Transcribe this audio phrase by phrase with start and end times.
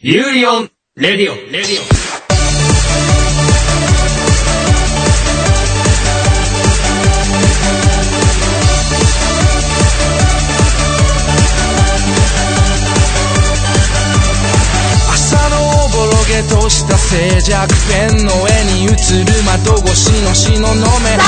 [0.00, 1.86] ユーリオン、レディオン、レディオン。
[15.10, 15.56] 朝の
[15.88, 18.94] ぼろげとした静寂ペンの絵に映る
[19.44, 21.18] 窓越しの死の飲め。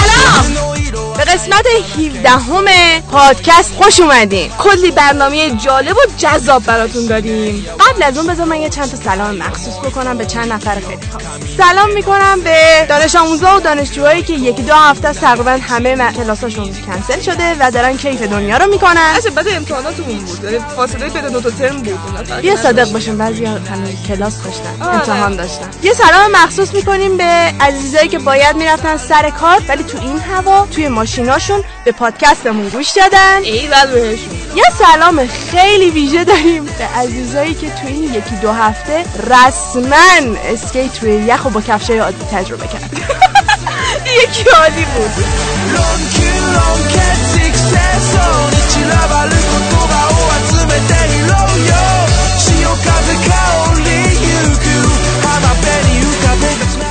[1.20, 1.66] به قسمت
[1.98, 4.50] 17 همه پادکست خوش اومدین.
[4.58, 8.96] کلی برنامه جالب و جذاب براتون داریم قبل از اون بذار من یه چند تا
[8.96, 11.22] سلام مخصوص بکنم به چند نفر خیلی خاص
[11.56, 17.20] سلام می‌کنم به دانش آموزا و دانشجوهایی که یکی دو هفته تقریبا همه کلاساشون کنسل
[17.20, 19.12] شده و دارن کیف دنیا رو می‌کنن.
[19.16, 20.44] اصلا بعد امتحاناتمون بود.
[20.44, 22.40] یعنی فاصله بین دو تا ترم بود.
[22.40, 24.94] بیا صادق باشیم بعضی همین کلاس داشتن آره.
[24.94, 25.70] امتحان داشتن.
[25.82, 30.66] یه سلام مخصوص می‌کنیم به عزیزایی که باید می‌رفتن سر کار ولی تو این هوا
[30.70, 33.42] توی ماشیناشون به پادکستمون گوش دادن.
[33.42, 34.56] ایول بهشون.
[34.56, 41.02] یه سلام خیلی ویژه داریم به عزیزایی که تو این یکی دو هفته رسما اسکیت
[41.02, 42.90] روی یخ و با کفشای عادی تجربه کرد
[44.22, 45.10] یکی عادی بود.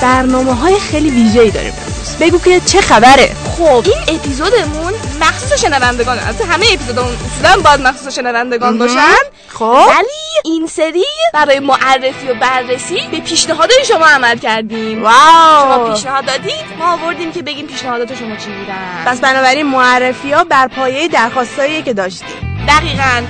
[0.01, 1.73] برنامه های خیلی ویژه ای داریم.
[2.19, 8.15] بگو که چه خبره خب این اپیزودمون مخصوص شنوندگان البته همه اپیزودمون اصولا باید مخصوص
[8.15, 9.15] شنوندگان باشن.
[9.47, 9.85] خب.
[9.89, 14.99] ولی این سری برای معرفی و بررسی به پیشنهادهای شما عمل کردیم.
[14.99, 19.03] شما واو پیشنهاد دادید ما آوردیم که بگیم پیشنهادات شما چی بودن.
[19.05, 22.57] پس بنابراین معرفی ها بر پایه درخواستایی که داشتیم.
[22.67, 23.23] دقیقاً.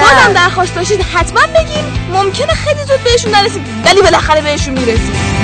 [0.00, 5.35] بازم درخواست داشتید حتما بگیم ممکنه خیلی زود بهشون نرسیم ولی بالاخره بهشون می‌رسیم.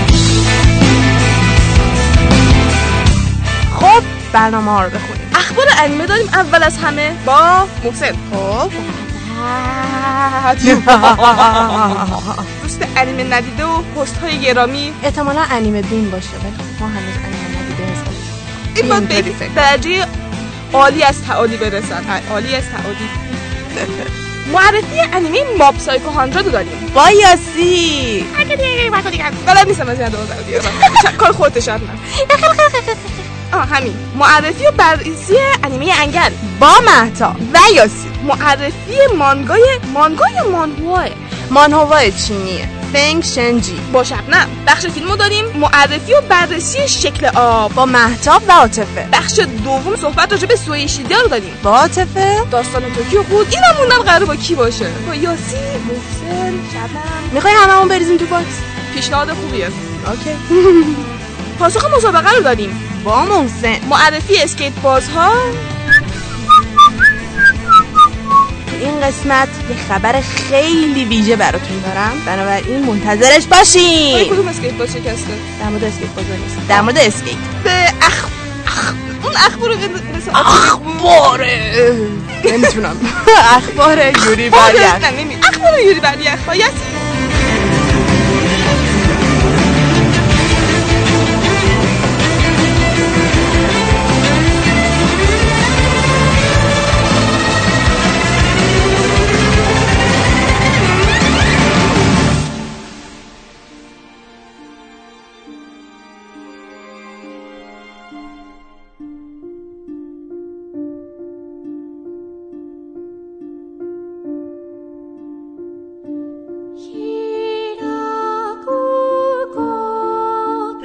[3.83, 4.03] خب
[4.33, 5.31] برنامه ها رو بخونیم.
[5.35, 8.13] اخبار انیمه داریم اول از همه با محسن.
[8.33, 8.73] خب.
[12.63, 14.93] دوست انیمه ندیده و پست های گرامی.
[15.03, 18.17] احتمالا انیمه بین باشه ولی ما هنوز انیمه ندیده حسابش
[18.77, 20.07] این باید به درجه
[20.73, 23.09] عالی از تعالی برسن عالی از تعالی.
[24.53, 26.91] معرفی انیمه ماب سایکو 100 رو داریم.
[26.95, 28.27] با یاسی
[29.47, 30.19] بلد نیستم از دو
[31.19, 31.99] کار خودت شاید من
[33.53, 36.31] آه همین معرفی و بررسی انیمه انگل
[36.61, 38.09] با مهتا و یاسی.
[38.25, 41.09] معرفی مانگای مانگای مانهواه
[41.51, 43.81] مانهوای چینیه فنگ شنجی.
[43.93, 44.49] با شبنم.
[44.67, 45.45] بخش فیلمو داریم.
[45.45, 47.75] معرفی و بررسی شکل آب.
[47.75, 49.09] با مهتاب و عاطفه.
[49.13, 50.89] بخش دوم صحبت راجع به سوی
[51.23, 51.55] رو داریم.
[51.63, 52.45] با عاطفه.
[52.51, 54.87] داستان توکیو بود اینم موندم قراره با کی باشه.
[55.09, 57.33] با یاسی محسن شبنم.
[57.33, 58.59] می‌خوای هممون بریزیم تو box
[58.95, 59.67] پیشنهاد خوبیه.
[59.67, 60.31] OK.
[61.59, 65.33] پاسخ مسابقه رو داریم با محسن معرفی اسکیت بازها؟
[68.81, 72.13] این قسمت یه خبر خیلی ویژه براتون دارم.
[72.27, 74.29] بنابراین منتظرش باشین.
[74.29, 76.69] کدوم اسکیت باز شکسته؟ در مورد اسکیت بازار نیست.
[76.69, 77.37] در مورد اسکیت.
[77.65, 78.27] به اخ...
[78.67, 78.95] اخ...
[79.23, 81.85] اون اخبار رو مثل اخباره
[82.45, 82.97] نمی‌تونم.
[83.57, 84.95] اخبار یوری بریخ
[85.43, 86.55] اخبار یوری بریخ با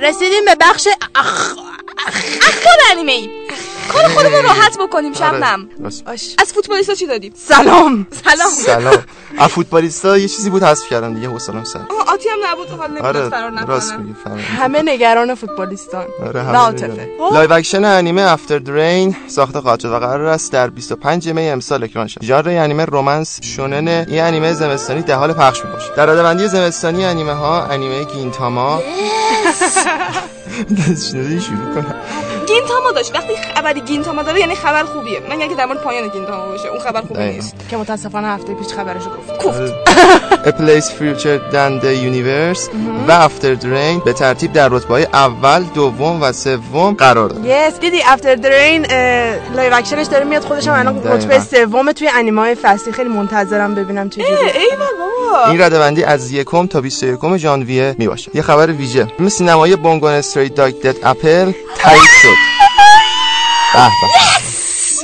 [0.08, 1.56] رسیدیم به بخش اخ
[2.48, 3.30] اخبار انیمه ای
[3.94, 5.70] کار خودمون راحت بکنیم شبنم.
[5.84, 6.06] راست.
[6.06, 6.36] باش.
[6.42, 8.08] از فوتبالیستا چی دادیم؟ سلام.
[8.24, 8.50] سلام.
[8.50, 9.04] سلام.
[9.40, 13.30] از فوتبالیستا یه چیزی بود حذف کردم دیگه حوصله‌ام سر آتی هم نبود حال آره
[13.30, 14.16] فرار راست میگی.
[14.58, 16.06] همه نگران فوتبالیستان.
[16.26, 16.52] آره.
[17.34, 21.50] live action انیمه After the Rain ساخته خواهد شد و قرار است در 25 می
[21.50, 25.96] امسال اکران شود ژانر انیمه romance شونن این انیمه زمستانی در حال پخش می باشه
[25.96, 28.82] در ردبندی زمستانی انیمه ها انیمه گینتاما
[31.12, 31.96] شروع کنم.
[32.48, 33.16] گینتاما داشت.
[33.16, 35.22] وقتی خبری گینتاما داره یعنی خبر خوبیه.
[35.30, 36.68] من اگه در مورد پایان گینتاما باشه.
[36.68, 37.24] اون خبر خوبی.
[37.24, 37.56] نیست.
[37.70, 39.10] که متاسفانه هفته پیش خبرشو
[39.46, 39.74] گفت.
[40.46, 42.70] A Place Further Than the Universe
[43.08, 47.80] و After the Rain به ترتیب در رتبه اول دوم و سوم قرار دارد yes
[47.80, 48.86] دیدی After the Rain
[49.56, 51.04] live action ش داره میاد خودش هم الان.
[51.04, 52.94] رتبه سوم توی انیمه های فصلی.
[52.94, 55.17] خیلی منتظرم ببینم چه جوری ایول بابا
[55.48, 59.06] این ردبندی از یکم تا 21 ژانویه می باشه یه خبر ویژه.
[59.18, 62.36] فیلم سینمایی Bungou Stray Dogs Dead Apple تایید شد.
[63.74, 64.08] به به.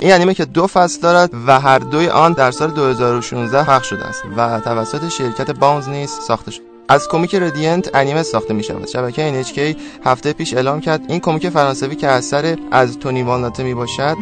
[0.01, 4.05] این انیمه که دو فصل دارد و هر دوی آن در سال 2016 پخش شده
[4.05, 6.61] است و توسط شرکت Bones نیز ساخته شد.
[6.89, 11.49] از کمیک Radiant انیمه ساخته می شود شبکه NHK هفته پیش اعلام کرد این کمیک
[11.49, 14.17] فرانسوی که اثر از تونی والناته می باشد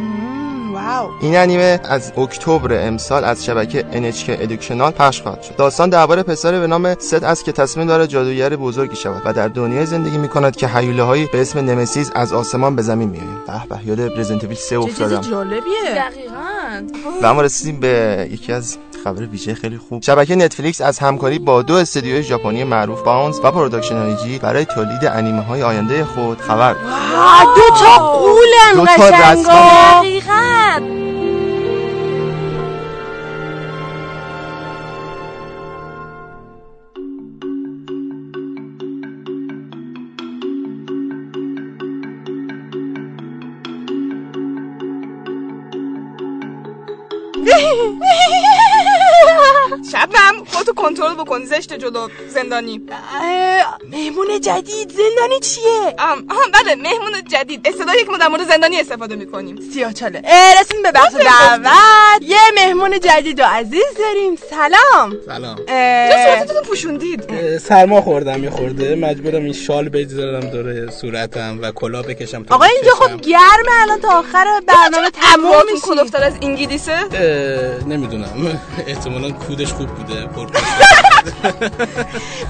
[1.20, 5.56] این انیمه از اکتبر امسال از شبکه NHK Educational پخش خواهد شد.
[5.56, 9.48] داستان درباره پسر به نام ست است که تصمیم دارد جادوگر بزرگی شود و در
[9.48, 13.46] دنیای زندگی می کند که هیولا هایی به اسم نمسیس از آسمان به زمین میآیند.
[13.46, 15.20] به به یاد Resident Evil 3 چه چیز افتادم.
[15.20, 15.62] جالبیه.
[15.94, 16.61] دقیقاً.
[17.22, 20.02] و اما رسیدیم به یکی از خبر ویژه خیلی خوب.
[20.02, 25.04] شبکه نتفلیکس از همکاری با دو استودیوی ژاپنی معروف Bones و Production I.G برای تولید
[25.04, 26.72] انیمه های آینده خود خبر.
[26.72, 29.32] دو تا قولن دو تا قشنگا
[30.02, 30.91] رسما.
[51.32, 52.80] بکن زشت جلو زندانی.
[53.90, 54.90] مهمون جدید.
[54.90, 57.68] زندانی چیه؟ آم آها بله مهمون جدید.
[57.68, 59.58] اصطلاحی که ما در مورد زندانی استفاده می‌کنیم.
[59.74, 62.22] سیاچاله اه، رسیدیم به بخش دعوت.
[62.22, 64.36] یه مهمون جدید و عزیز داریم.
[64.50, 65.16] سلام.
[65.26, 65.56] سلام.
[65.56, 68.94] چه صورتتون پوشوندید؟ سرما خوردم یه خورده.
[68.94, 72.94] مجبورم این شال بگذارم دور صورتم و کلاه بکشم آقا اینجا.
[72.94, 76.98] خب گرمه الان تا آخر برنامه تموم میشه از انگلیسه؟
[77.86, 78.60] نمی‌دونم.
[78.86, 80.28] احتمالا کودش خوب بوده.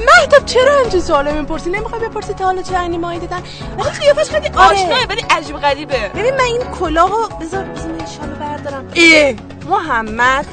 [0.01, 3.43] مهتاب چرا همچین سوالا می‌پرسی؟ نمی‌خوای بپرسی تا حالا چه انیمایی دیدن
[3.79, 4.79] آخه قیافش خیلی آره.
[4.79, 6.11] آشناه ولی عجیب غریبه.
[6.15, 8.89] ببین من این کلاهو بذار این شالو بردارم.
[8.95, 9.37] ای
[9.69, 10.47] محمد.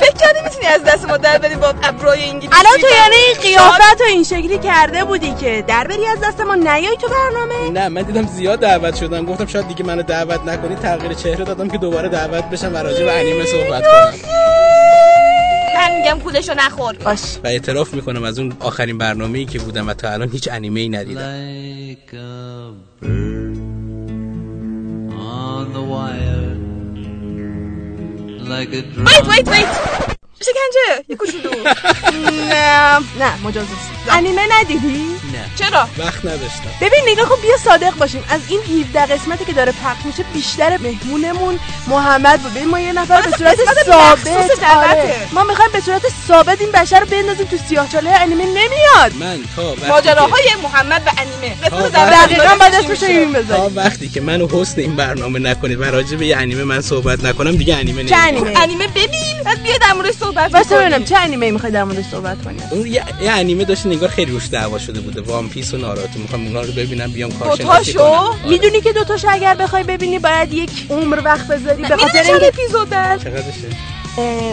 [0.00, 3.34] فکر کردی می‌تونی از دست ما در بری با ابروی انگلیسی الان تو یعنی این
[3.42, 7.70] قیافت رو این شکلی کرده بودی که در بری از دست ما نیای تو برنامه؟
[7.70, 9.26] نه من دیدم زیاد دعوت شدم.
[9.26, 13.04] گفتم شاید دیگه منو دعوت نکنی تغییر چهره دادم که دوباره دعوت بشم و راجع
[13.04, 14.14] به انیمه صحبت کنم.
[15.74, 17.20] من میگم کولشو نخور باش.
[17.44, 20.88] و اعتراف می‌کنم از اون آخرین برنامه‌ای که بودم و تا الان هیچ انیمه ای
[20.88, 21.20] ندیدم.
[21.22, 22.72] Like a
[23.02, 23.56] bird
[25.12, 26.56] on the wire,
[28.52, 29.08] like a drum.
[29.08, 29.68] ویت ویت ویت
[30.40, 31.04] شکنجه.
[31.08, 31.50] یه کوچولو.
[32.52, 35.06] نه نه مجاز است انیمه ندیدی؟
[35.42, 36.70] نه چرا؟ وقت نداشتم.
[36.80, 38.24] ببین نگاه کن بیا صادق باشیم.
[38.30, 42.54] از این 17 قسمتی که داره پخش میشه بیشتر مهمونمون محمد بود.
[42.54, 44.28] ببین ما یه نفر به صورت ثابت.
[44.76, 45.14] آره.
[45.32, 48.44] ما می‌خوایم به صورت ثابت این بشر رو بندازیم تو سیاهچاله انیمه.
[48.46, 49.12] نمیاد.
[49.20, 51.56] من تا ماجراهای محمد و انیمه.
[51.90, 53.76] دقیقا بعد اسمش؟ این تا بذاریم.
[53.76, 57.76] وقتی که منو حسن این برنامه نکنید و راجع به انیمه من صحبت نکنم دیگه
[57.76, 58.46] انیمه چه نمی‌بینم.
[58.46, 59.42] انیمه؟ انیمه ببین.
[59.44, 60.78] بعد بیا در موردش صحبت واسه.
[60.78, 62.58] ببینم چه انیمه می‌خوای در موردش صحبت کنی.
[62.70, 65.20] اون یه, انیمه داشت انگار خیلی روش دعوا شده بوده.
[65.32, 68.08] وان پیس و ناروتو می‌خوام اونا رو ببینم بیام کارشناسی دوتاشو؟ کنم.
[68.08, 68.48] آره.
[68.48, 72.88] می‌دونی که دوتاشو اگر بخوای ببینی باید یک عمر وقت بذاری به خاطر اینکه اپیزود
[72.88, 73.68] چقدرشه؟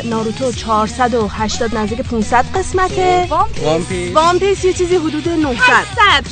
[0.04, 3.28] ناروتو 480 نزدیک 500 قسمته.
[3.64, 5.62] One Piece One Piece یه چیزی حدود 900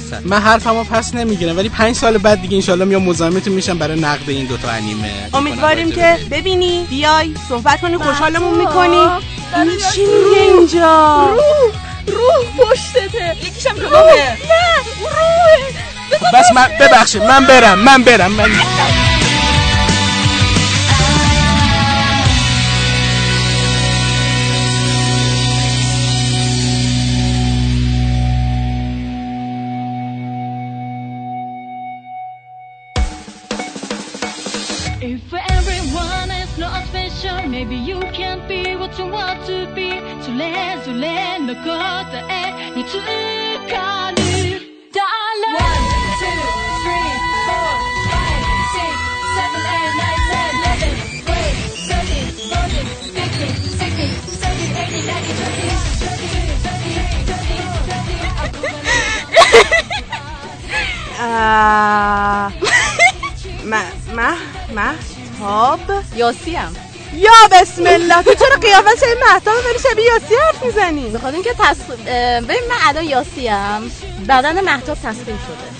[0.09, 3.99] صد من حرفمو پس نمی‌گیرم ولی پنج سال بعد دیگه انشالله میام مزاحمتون میشم برای
[3.99, 5.29] نقد این دوتا انیمه.
[5.33, 8.97] امیدواریم که ببینی بیای صحبت کنی خوشحالمون می‌کنی.
[9.55, 11.29] این چی میگه اینجا؟
[12.06, 18.50] روح روح پشتته یکیشم جلوه نه روح بس من ببخشید من برم من برم من
[35.04, 39.85] If everyone is not special, maybe you can't be what you want to be.
[40.37, 41.61] れぞれのこ
[42.11, 42.97] とへいつ
[43.71, 44.21] かに
[44.93, 45.87] だら
[63.67, 64.37] ما ما
[64.73, 64.95] ما
[65.39, 71.11] توب يوسيام یا بسم الله تو چرا قیافت شبیه مهتاب بری شبیه یاسی حرف می‌زنی
[71.11, 71.77] که اینکه تص...
[72.43, 73.91] ببین من الان یاسی هم
[74.29, 75.77] بدن مهتاب تصفیه شده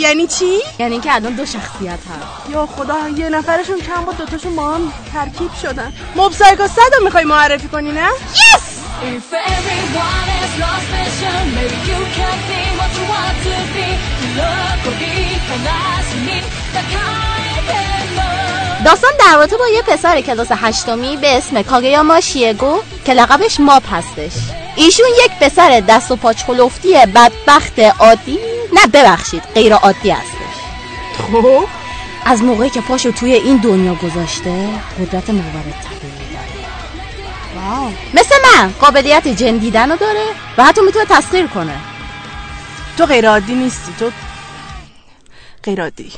[0.00, 4.56] یعنی چی؟ یعنی که الان دو شخصیت هم یا خدا یه نفرشون کم با دوتاشون
[4.56, 8.74] با هم ترکیب شدن مبسایکو صد رو می‌خوای معرفی کنی نه؟ یس!
[17.60, 17.93] Yes!
[18.84, 23.82] داستان در رابطه با یه پسر کلاس هشتمی به اسم کاگیاما شیگو که لقبش ماپ
[23.92, 24.32] هستش.
[24.76, 28.38] ایشون یک پسر دست و پاچ خلفتی بدبخت عادی.
[28.72, 30.56] نه ببخشید غیر عادی هستش.
[31.18, 31.64] خب؟
[32.24, 34.68] از موقعی که پاشو توی این دنیا گذاشته
[35.00, 36.66] قدرت مقاومت طبیعی داره.
[37.56, 37.90] واو.
[38.14, 40.24] مثل من قابلیت جن دیدن رو داره
[40.58, 41.76] و حتی می‌تونه تسخیر کنه.
[42.98, 44.10] تو غیر عادی نیستی تو
[45.62, 46.12] غیر عادی.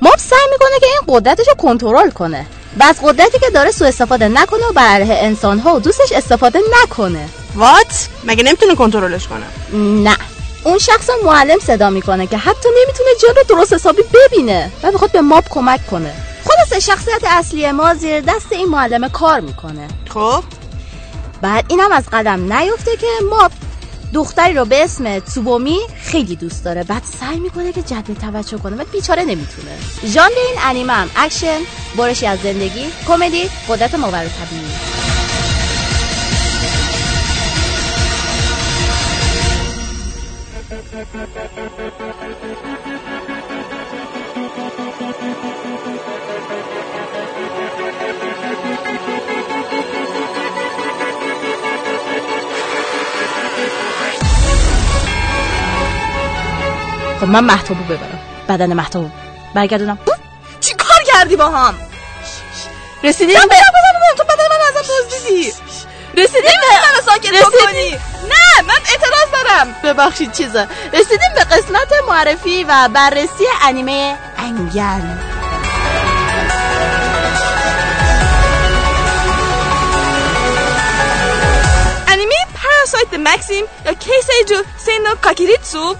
[0.00, 2.46] ماب سعی می‌کنه که این قدرتش رو کنترل کنه.
[2.80, 6.12] و از قدرتی که داره سوء استفاده نکنه و بر علیه انسان ها و دوستش
[6.12, 7.28] استفاده نکنه.
[7.54, 10.16] وات؟ مگه نمی‌تونه کنترلش کنه؟ نه.
[10.64, 15.12] اون شخص معلم صدا می‌کنه که حتی نمی‌تونه جن رو درست حسابی ببینه و بخواد
[15.12, 16.12] به ماب کمک کنه.
[16.48, 19.88] خلاصه شخصیت اصلی ما زیر دست این معلم کار می‌کنه.
[20.14, 20.42] خب؟
[21.42, 23.52] بعد اینم از قلم نیفته که ماب
[24.14, 26.84] دختری رو به اسم تسوبومی خیلی دوست داره.
[26.84, 29.78] بعد سعی می‌کنه که جلب توجه کنه ولی بیچاره نمی‌تونه.
[30.06, 31.60] ژانر این انیمه هم اکشن
[31.98, 34.68] برشی از زندگی کمدی قدرت ماورا طبیعی.
[57.20, 58.20] خب من محتابو ببرم.
[58.48, 59.10] بدن محتابو.
[59.54, 59.98] برگردونم.
[60.60, 61.74] چی کار کردی با هم؟
[63.04, 63.56] رسیدیم به
[64.16, 65.52] تو بدن من ازم دزدیدی
[66.16, 67.90] رسیدیم به من ساکت بکنی.
[68.28, 69.76] نه من اعتراض دارم.
[69.84, 75.02] ببخشید چیزه رسیدیم به قسمت معرفی و بررسی انیمه انگل
[82.08, 85.96] انیمه پاراسایت مکسیم یا کیسیجو سینو کاکیریتسو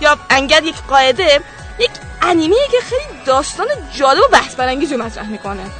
[0.00, 1.40] یا انگل یک قاعده
[1.78, 1.90] یک
[2.22, 5.70] انیمه که خیلی داستان جالب و بحث برانگیز رو مطرح می‌کنه.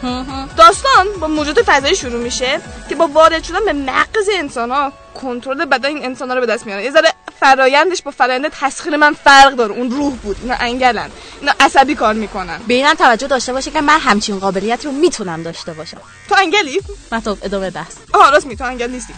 [0.57, 5.65] داستان با موجود فضایی شروع میشه که با وارد شدن به مغز انسان ها کنترل
[5.65, 9.15] بدن این انسان ها رو به دست میارن یه ذره فرایندش با فرایند تسخیر من
[9.25, 9.73] فرق داره.
[9.73, 11.11] اون روح بود اینا انگلن.
[11.41, 12.61] اینا عصبی کار می‌کنن.
[12.69, 16.01] به اینم توجه داشته باشه که من همچین قابلیت رو می‌تونم داشته باشم.
[16.29, 16.81] تو انگلی؟
[17.13, 17.97] محتاب ادامه بحث.
[18.15, 19.15] آها راست می تو انگل نیستی.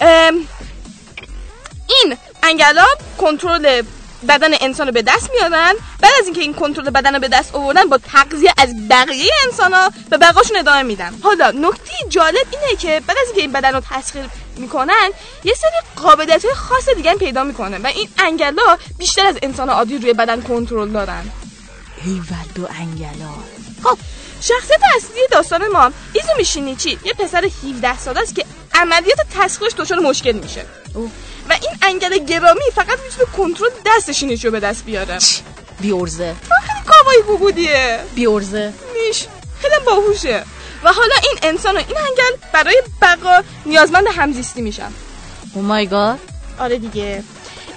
[0.00, 0.34] ام،
[1.88, 2.86] این انگلا
[3.18, 3.82] کنترل
[4.28, 7.54] بدن انسان رو به دست میارن بعد از اینکه این کنترل بدن رو به دست
[7.54, 11.14] آوردن با تغذیه از بقیه انسان ها به بقاشون ادامه میدن.
[11.22, 14.24] حالا نکته جالب اینه که بعد از اینکه این بدن رو تسخیر
[14.56, 15.10] می‌کنن
[15.44, 19.98] یه سری قابلیت های خاص دیگه پیدا می‌کنه و این انگلا بیشتر از انسان عادی
[19.98, 21.30] روی بدن کنترل دارن.
[22.04, 23.34] ای ولدو انگلا
[23.82, 23.98] خب
[24.40, 29.98] شخصیت اصلی داستان ما ایزومی شینیچی یه پسر 17 ساله است که عملیات تسخیرش دچار
[29.98, 30.66] مشکل میشه.
[30.94, 31.10] اوه.
[31.88, 35.18] انگل گرامی فقط می‌تونه کنترل دست شینیچی رو به دست بیاره.
[35.80, 36.34] بیورزه.
[36.66, 38.72] خیلی کاوایی بوبودیه بیورزه.
[38.94, 39.26] میش
[39.60, 40.44] خیلی باهوشه.
[40.84, 44.92] و حالا این انسان و این انگل برای بقا نیازمند همزیستی میشن.
[45.54, 46.18] او مای گاد
[46.58, 47.24] آره دیگه.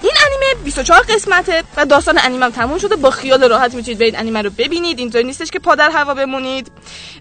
[0.02, 2.96] این انیمه 24 قسمته و داستان انیمه هم تموم شده.
[2.96, 5.00] با خیال راحت می‌تونید برید انیمه رو ببینید.
[5.00, 6.72] اینطوری نیستش که پادر هوا بمونید.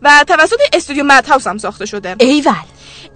[0.02, 2.16] و توسط استودیو مد هاوس هم ساخته شده.
[2.18, 2.54] ایول.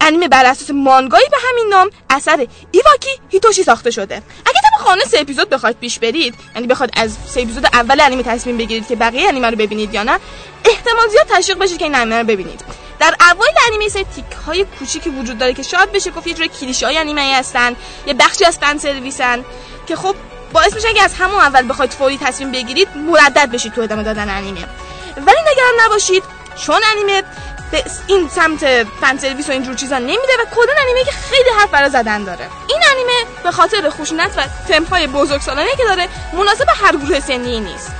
[0.01, 4.15] انیمه بر اساس مانگایی به همین نام اثر ایواکی هیتوشی ساخته شده.
[4.15, 8.23] اگه طبق قانون سه اپیزود بخواید پیش برید یعنی بخواد از سه اپیزود اول انیمه
[8.23, 10.19] تصمیم بگیرید که بقیه انیمه رو ببینید یا نه
[10.65, 12.61] احتمال زیاد تشویق بشید که این انیمه رو ببینید.
[12.99, 16.47] در اوایل انیمه سه تیک های کوچیکی وجود داره که شاید بشه گفت یه جور
[16.47, 17.75] کلیشه های انیمه هستن
[18.07, 19.45] یه بخشی از فن سرویسن
[19.87, 20.15] که خب
[20.53, 24.29] باعث میشه که از همون اول بخواید فوری تصمیم بگیرید مردد بشید تو ادامه دادن
[24.29, 24.65] انیمه.
[25.17, 26.23] ولی نگران نباشید
[26.65, 27.23] چون انیمه
[27.71, 31.69] به این سمت فن سرویس و اینجور چیزا نمیده و کلا انیمه که خیلی حرف
[31.69, 32.49] برا زدن داره.
[32.69, 37.91] این انیمه به خاطر خشونت و تمهای بزرگسالانه که داره مناسب هر گروه سنی نیست.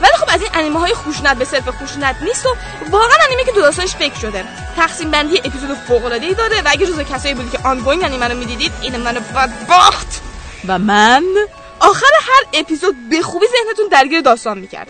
[0.00, 2.56] ولی خب از این انیمه های خشونت به صرف خشونت نیست و
[2.90, 4.44] واقعا انیمه که داستانش فکر شده.
[4.76, 8.28] تقسیم بندی اپیزود فوق العاده ای داره و اگه جزو کسایی بودی که ongoing انیمه
[8.28, 10.22] رو می‌دیدید این منو بدبخت.
[10.68, 11.24] و من؟
[11.80, 14.88] آخر هر اپیزود به خوبی ذهنتون درگیر داستان می‌کرد.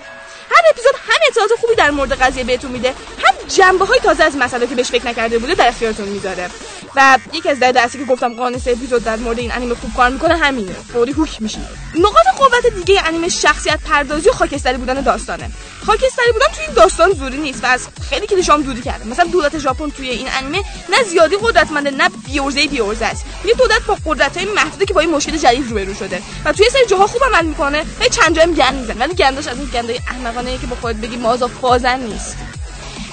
[0.51, 2.89] هر اپیزود هم اطلاعات خوبی در مورد قضیه بهتون میده.
[2.89, 6.51] هم جنبه های تازه از مسئله که بهش فکر نکرده بوده در اختیارتون می‌ذاره.
[6.97, 9.95] و یکی از دلیل اصلی که گفتم قانون سه اپیزود در مورد این انیمه خوب
[9.97, 11.63] کار می‌کنه همینه فوری hook میشین
[11.95, 15.51] نقاط قوت دیگه انیمه شخصیت پردازی و خاکستری بودن داستانه.
[15.87, 19.09] خاکستری بودن توی این داستان زوری نیست و از خیلی کلیشام دوری کرده.
[19.09, 20.59] مثلا دولت ژاپن توی این انیمه
[20.89, 23.25] نه زیادی قدرتمنده نه بیورزه بیورزه است.
[23.45, 26.23] یه دولت با قدرت های محدوده که با این مشکل جدید روبرو شده.
[26.45, 29.01] و توی سری جاها خوب عمل می‌کنه ولی چند جایم گند می‌زنه.
[29.01, 32.37] ولی گنداش از این گندای احمقانه که با خودت بگی مازا فازن نیست.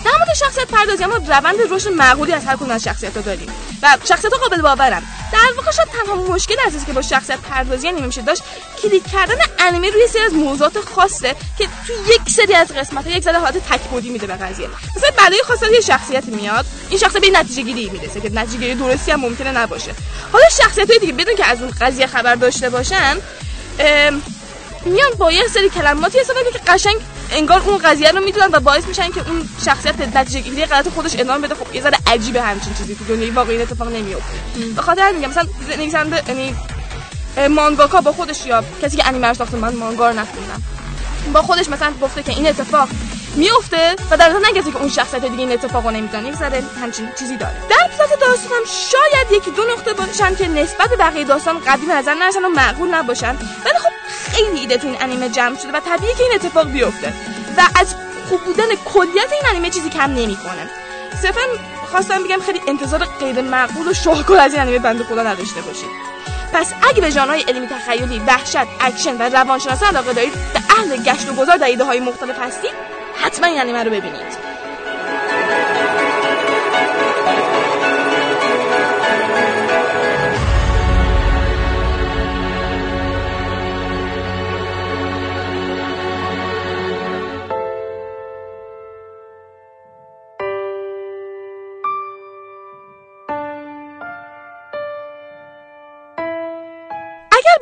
[0.09, 3.51] در مورد شخصیت پردازی اما روند رشد معقولی از هر کدوم از شخصیت ها داریم.
[3.83, 5.03] و شخصیت ها قابل باورن.
[5.33, 8.43] در واقع شاید تنها مشکل اساسی که با شخصیت پردازی انیمه میشه داشت
[8.81, 13.13] کلیک کردن انیمه روی سری از موضوعات خاصه که تو یک سری از قسمت ها
[13.13, 14.67] یک ذره حالت تکبودی میده به قضیه.
[14.97, 18.75] مثلا برای خاص یه شخصیت میاد این شخصیت به نتیجه گیری می‌رسه که نتیجه گیری
[18.75, 19.91] درستی هم ممکنه نباشه.
[20.31, 23.17] حالا شخصیت های دیگه بدون که از اون قضیه خبر داشته باشن
[24.85, 26.95] میان با یه سری کلماتی استفاده که قشنگ
[27.31, 31.19] انگار اون قضیه رو می‌دونن و باعث میشن که اون شخصیت نتیجه گیری غلط خودش
[31.19, 31.55] ادامه بده.
[31.55, 34.37] خب یه ذره عجیبه همچین چیزی تو دنیای واقعی این اتفاق نمیفته
[34.75, 35.43] به خاطر میگم مثلا
[35.77, 36.55] نویسنده یعنی
[37.49, 40.63] مانگاکا با خودش یا کسی که انیمه ساخته من مانگا رو نخوندم.
[41.33, 42.89] با خودش مثلا گفته که این اتفاق
[43.35, 46.29] میفته و در نظر نگرفته که اون شخصیت دیگه این اتفاق رو نمی‌دونه.
[46.29, 47.55] یک ذره همچین چیزی داره.
[47.69, 51.91] در پلات داستان هم شاید یکی دو نقطه باشن که نسبت به بقیه داستان قدیم
[51.91, 53.35] نظر نرسن و معقول نباشن.
[53.65, 53.89] ولی خب
[54.31, 57.13] خیلی ایده تو این انیمه جمع شده و طبیعیه که این اتفاق بیفته.
[57.57, 57.95] و از
[58.29, 60.69] خوب بودن کلیت این انیمه چیزی کم نمی‌کنه.
[61.21, 61.41] صرفا
[61.91, 65.89] خواستم بگم خیلی انتظار غیر معقول و شاهکار از این انیمه بنده خدا نداشته باشید.
[66.53, 71.29] پس اگه به ژانرهای علمی تخیلی وحشت اکشن و روانشناسی علاقه دارید به اهل گشت
[71.29, 72.71] و گذار در ایده های مختلف هستید
[73.15, 74.48] حتما این انیمه رو ببینید.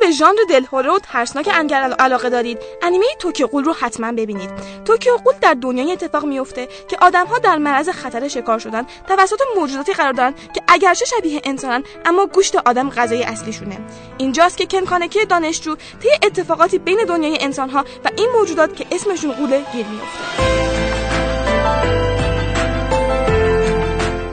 [0.08, 2.58] به ژانر دلهوره و ترسناک اگر علا- علاقه دارید.
[2.82, 4.50] انیمه توکیو غول رو حتما ببینید.
[4.84, 9.92] توکیو غول در دنیای اتفاق میفته که آدمها در معرض خطر شکار شدن توسط موجوداتی
[9.92, 13.78] قرار دارن که اگرچه شبیه انسانن اما گوشت آدم غذای اصلیشونه.
[14.18, 19.32] اینجاست که کن کانکی دانشجو طی اتفاقاتی بین دنیای انسانها و این موجودات که اسمشون
[19.32, 20.18] غوله گیر میفته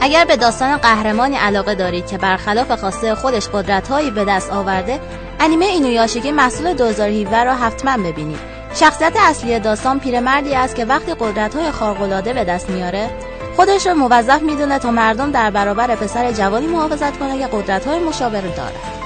[0.02, 5.00] اگر به داستان قهرمانی علاقه دارید که برخلاف خواسته خودش قدرت‌هایی به دست آورده
[5.40, 8.40] انیمه اینویاشیکی محصول 2017 را حتما ببینید.
[8.74, 13.10] شخصیت اصلی داستان پیرمردی است که وقتی قدرت‌های خارق‌العاده به دست میاره
[13.56, 18.42] خودش را موظف می‌دونه تا مردم در برابر پسر جوانی محافظت کنه که قدرت‌های مشابه
[18.42, 19.05] رو داره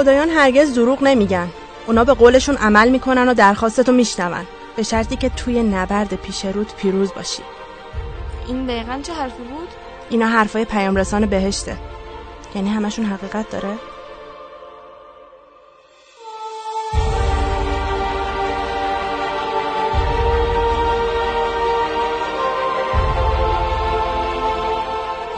[0.00, 1.48] خدایان هرگز دروغ نمیگن.
[1.86, 4.46] اونا به قولشون عمل می‌کنن و درخواستتو میشنون.
[4.76, 7.42] به شرطی که توی نبرد پیش رود پیروز باشی.
[8.46, 9.68] این دقیقا چه حرفی بود؟
[10.10, 11.76] اینا حرفای پیام رسان بهشته.
[12.54, 13.74] یعنی همشون حقیقت داره؟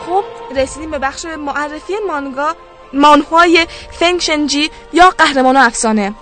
[0.07, 0.25] خب
[0.57, 2.55] رسیدیم به بخش معرفی مانگا.
[2.93, 6.15] مانهوای فنگ شنجی یا قهرمان و افسانه.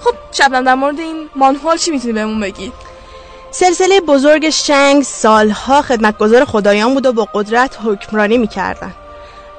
[0.00, 2.72] خب شبنم در مورد این مانهوا چی می‌تونی بهمون بگی؟
[3.50, 8.94] سلسله بزرگ شنگ سالها خدمتگزار خدایان بود و با قدرت حکمرانی می‌کردن.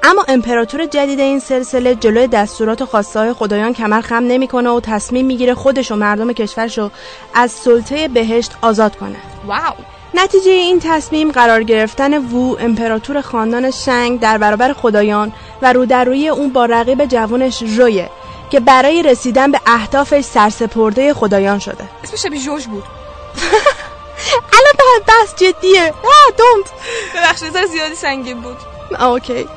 [0.03, 4.79] اما امپراتور جدید این سلسله جلوی دستورات و خواسته های خدایان کمر خم نمی‌کنه و
[4.79, 6.91] تصمیم می‌گیره خودش و مردم کشورش رو
[7.33, 9.15] از سلطه بهشت آزاد کنه.
[9.45, 9.73] واو!
[10.13, 16.03] نتیجه این تصمیم قرار گرفتن وو امپراتور خاندان شنگ در برابر خدایان و رو در
[16.03, 18.09] روی اون با رقیب جوانش رویه
[18.49, 21.89] که برای رسیدن به اهدافش سرسپرده خدایان شده.
[22.03, 22.83] اسمش شبیه جوش بود.
[24.53, 25.93] الان به بس جدیه.
[26.03, 26.71] آه دونت
[27.15, 28.57] ببخشید زیادی سنگین بود.
[28.99, 29.47] اوکی.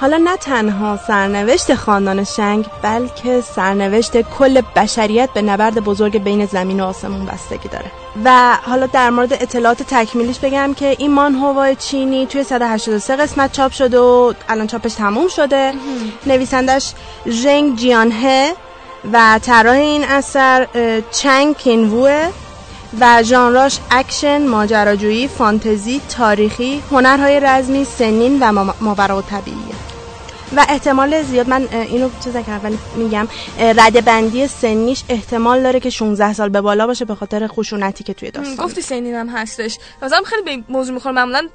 [0.00, 6.80] حالا نه تنها سرنوشت خاندان شنگ بلکه سرنوشت کل بشریت به نبرد بزرگ بین زمین
[6.80, 7.90] و آسمون بستگی داره.
[8.24, 13.72] و حالا در مورد اطلاعات تکمیلیش بگم که این مانهوای چینی توی 183 قسمت چاپ
[13.72, 15.72] شده و الان چاپش تموم شده.
[16.26, 16.92] نویسندش
[17.28, 18.52] ژنگ جیانهه
[19.12, 20.66] و طراح این اثر
[21.10, 22.28] چنگ کینووه
[23.00, 29.69] و ژانراش اکشن، ماجراجویی، فانتزی، تاریخی، هنرهای رزمی، سینن و ما- ماوراء طبیعیه
[30.56, 35.90] و احتمال زیاد من اینو چیز کردم ولی میگم رده بندی سنیش احتمال داره که
[35.90, 38.66] 16 سال به بالا باشه به خاطر خشونتی که توی داستان.
[38.66, 39.78] گفتی سنین هم هستش.
[40.02, 41.48] مثلا خیلی به موضوع می‌خوره معمولا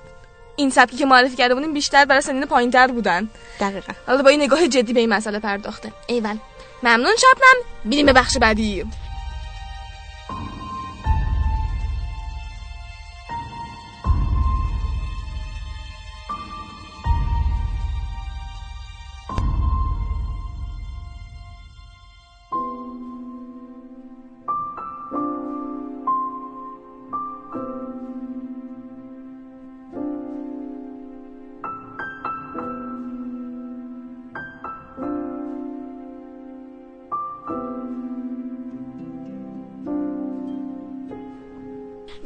[0.56, 3.30] این سبکی که معرفی کرده بودیم بیشتر برای سنین پایینتر بودن.
[3.60, 3.94] دقیقا.
[4.08, 5.92] حالا با این نگاه جدی به این مسئله پرداخته.
[6.08, 6.38] ایول.
[6.84, 7.90] ممنون شبنم.
[7.90, 8.86] بینیم به بخش بعدی.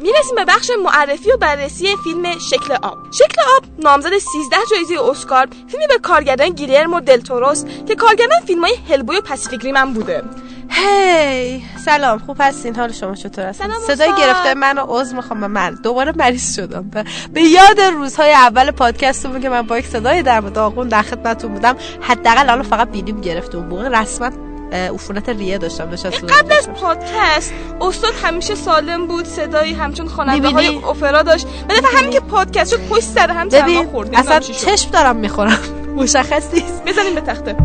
[0.02, 2.98] می‌رسیم به بخش معرفی و بررسی فیلم شکل آب.
[3.12, 8.62] شکل آب نامزد 13 جایزه اسکار فیلمی به کارگردان گیلرمو دل توروس که کارگردان فیلم
[8.62, 10.24] های هلبوی و پاسیفیک هم بوده.
[10.70, 14.10] هی سلام خوب هستین؟ حال شما چطور هست سلام صدای.
[14.18, 15.76] گرفته منو عذر می‌خوام من.
[15.84, 16.90] دوباره مریض شدم.
[16.90, 21.54] به, به یاد روزهای اول پادکستمون که من با یک صدای در داغون در خدمتتون
[21.54, 25.86] بودم حداقل الان فقط بینیم گرفته اون موقع رسما عفونت ریه داشتم.
[25.86, 31.48] قبل از پادکست استاد همیشه سالم بود صدایی همچون خواننده های؟ اپرا داشت.
[31.70, 34.40] ولی همین که پادکست شد پشت سر هم ببین خورد اصلا.
[34.40, 35.60] چشم دارم می‌خورم.
[35.96, 36.84] مشخص نیست.
[36.86, 37.56] بزنیم به تخته.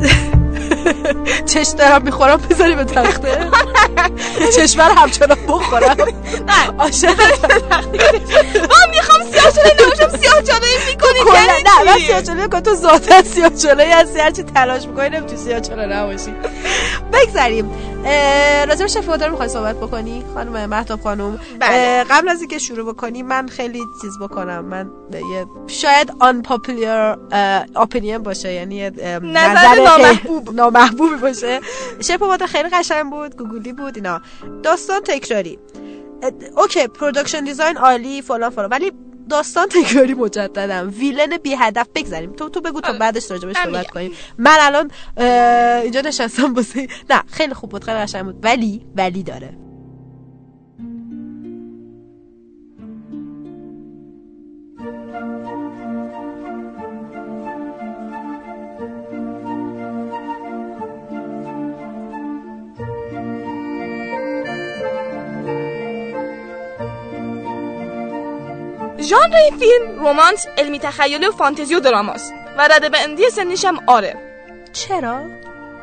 [1.54, 3.50] چشم دارم می‌خورم بذاری به تخته.
[4.56, 5.96] چشم رو همچنان بخورم.
[6.48, 7.20] نه عاشق
[8.70, 8.90] من
[9.50, 13.94] چاله نباشم سیاه چاله می‌کنی یعنی نه من؟ سیاه چاله کن تو ذاتا سیاه چاله
[13.94, 16.34] هستی هرچی تلاش می‌کنی نمی‌تونی سیاه چاله نباشی.
[17.12, 17.70] بگذاریم
[18.68, 21.40] راجع به Shape رو می‌خوای صحبت بکنی؟ خانم مهتاب خانم.
[21.60, 22.04] بله.
[22.10, 24.64] قبل از اینکه شروع بکنی من خیلی چیز بکنم.
[24.64, 27.18] من یه شاید unpopular
[27.76, 30.50] opinion باشه یعنی نظر نامحبوب.
[30.60, 31.60] نامحبوبی باشه.
[32.00, 34.20] Shape of Water خیلی قشنگ بود گوگولی بود اینا.
[34.62, 35.58] داستان تکراری.
[36.56, 38.68] OK production design عالی فلان فلان.
[38.70, 38.92] ولی
[39.30, 42.92] داستان تکراری مجددم villain بی هدف بگذاریم تو تو بگو تا.
[42.92, 43.90] بعدش راجبش من صحبت.
[43.90, 44.90] کنیم من الان
[45.82, 49.63] اینجا نشستم واسه نه خیلی خوب بود خیلی قشنگ بود ولی ولی داره
[69.04, 72.32] ژانر این فیلم رمانس علمی تخیلی و فانتزی و دراماست.
[72.58, 74.16] و رده بندی سنیش هم آره.
[74.72, 75.20] چرا؟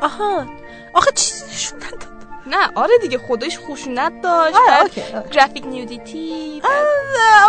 [0.00, 0.46] آها.
[0.94, 2.12] آخه چیزشون نداد.
[2.46, 5.02] نه آره دیگه خودش خشونت داشت آره، OK،.
[5.30, 6.62] graphic nudity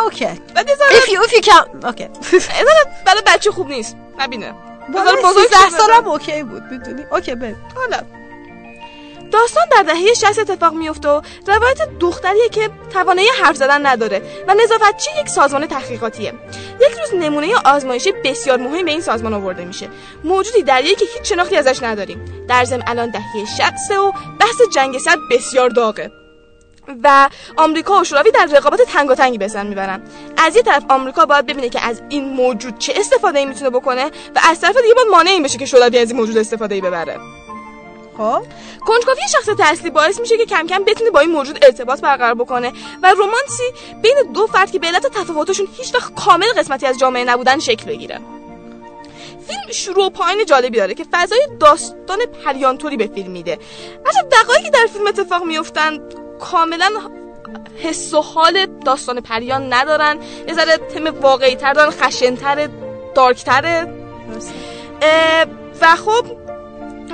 [0.03, 0.25] OK.
[0.55, 2.03] بعد یه ذره- if you, if you can OK.
[2.33, 3.95] یه ذره برای بچه خوب نیست.
[4.19, 4.53] نبینه.
[4.93, 6.63] بذار بزرگ بزرگ 13 شه سالم OK بود.
[6.71, 7.65] می‌دونی؟ OK بریم.
[7.75, 7.97] حالا.
[9.33, 14.53] داستان در دهه 60 اتفاق میفته و روایت دختریه که توانایی حرف زدن نداره و
[14.53, 16.33] نظافتچی یک سازمان تحقیقاتیه.
[16.81, 19.89] یک روز نمونه آزمایشی بسیار مهم به این سازمان آورده میشه.
[20.23, 22.45] موجودی دریایی که هیچ شناختی ازش نداریم.
[22.49, 26.11] در ضمن الان دهه 60 و بحث جنگ سرد بسیار داغه.
[27.03, 30.01] و آمریکا و شوروی در رقابت تنگاتنگی به سر می‌برن.
[30.37, 34.05] از یه طرف آمریکا باید ببینه که از این موجود چه استفاده ای می‌تونه بکنه
[34.05, 36.81] و از طرف دیگه باید مانع این بشه که شوروی از این موجود استفاده ای
[36.81, 37.19] ببره.
[38.17, 38.43] خب؟
[38.85, 42.73] کنجکاوی شخصیت اصلی باعث میشه که کم کم بتونه با این موجود ارتباط برقرار بکنه
[43.03, 43.63] و رومانسی
[44.01, 47.85] بین دو فرد که به علت تفاوتشون هیچ وقت کامل قسمتی از جامعه نبودن شکل
[47.85, 48.19] بگیره.
[49.47, 53.59] فیلم شروع و پایین جالبی داره که فضای داستان پریانتوری به فیلم میده.
[54.05, 55.99] هرچند دقایقی در فیلم اتفاق میفتن
[56.39, 56.89] کاملا
[57.83, 60.19] حس و حال داستان پریان ندارن.
[60.47, 62.69] یه ذره تم واقعی تر دارن خشنتر
[63.15, 63.93] دارکتره
[65.81, 66.42] و خب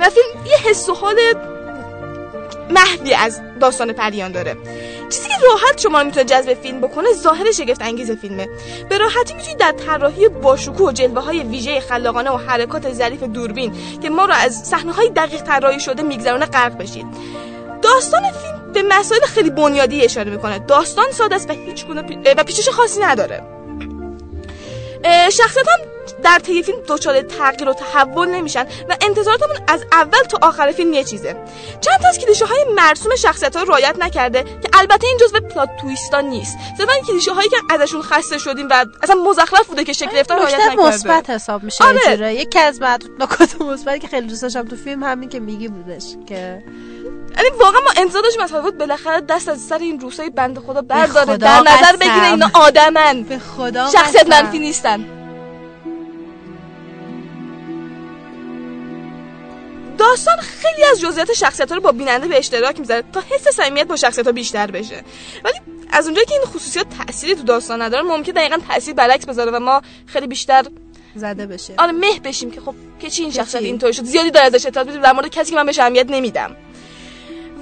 [0.00, 1.16] و فیلم یه حس و حال
[2.70, 4.56] محوی از داستان پریان داره.
[5.10, 8.48] چیزی که راحت شما رو می‌تونه جذب فیلم بکنه ظاهر شگفت انگیز فیلمه.
[8.88, 13.74] به راحتی می‌تونید در طراحی باشکوه و جلوه های ویژه خلاقانه و حرکات ظریف دوربین
[14.02, 17.06] که ما رو از صحنه های دقیق طراحی شده میگذرونه غرق بشید.
[17.82, 20.58] داستان فیلم به مسائل خیلی بنیادی اشاره می‌کنه.
[20.58, 22.18] داستان ساده است و هیچ گونه پی...
[22.36, 23.42] و پیچش خاصی نداره.
[25.30, 25.80] شخصیت هم
[26.22, 30.92] در طی فیلم دچار تغییر و تحول نمیشن و انتظاراتمون از اول تا آخر فیلم
[30.92, 31.36] یه چیزه
[31.80, 35.40] چند تا از کلیشه های مرسوم شخصیت ها رو رعایت نکرده که البته این جزء
[35.40, 39.92] پلات تویستا نیست صرفا کلیشه هایی که ازشون خسته شدیم و اصلا مزخرف بوده که
[39.92, 42.34] شکل رعایت نکته نکرده مثبت حساب میشه آره.
[42.34, 46.04] یکی از بعد نکات مثبتی که خیلی دوست داشتم تو فیلم همین که میگی بودش
[46.26, 46.62] که
[47.36, 50.82] یعنی واقعا ما انتظار داشتیم از هالیوود بالاخره دست از سر این روسای بنده خدا
[50.82, 51.96] برداره خدا در نظر.
[51.96, 54.28] بگیره اینا آدمن به خدا شخصیت.
[54.28, 55.19] منفی نیستن
[60.00, 63.86] داستان خیلی از جزئیات شخصیت ها رو با بیننده به اشتراک می‌ذاره تا حس صمیمیت
[63.86, 65.04] با شخصیت ها بیشتر بشه.
[65.44, 65.54] ولی
[65.92, 69.58] از اونجایی که این خصوصیات تأثیری تو داستان نداره ممکن دقیقا تاثیر برعکس بذاره و
[69.58, 70.64] ما خیلی بیشتر
[71.14, 71.74] زده بشه.
[71.78, 74.66] آره مه بشیم که خب که چی این شخصیت چی؟ اینطوری شد؟ زیادی داره ازش
[74.66, 76.56] اطلاعات بدیم در مورد کسی که من بهش اهمیت نمیدم.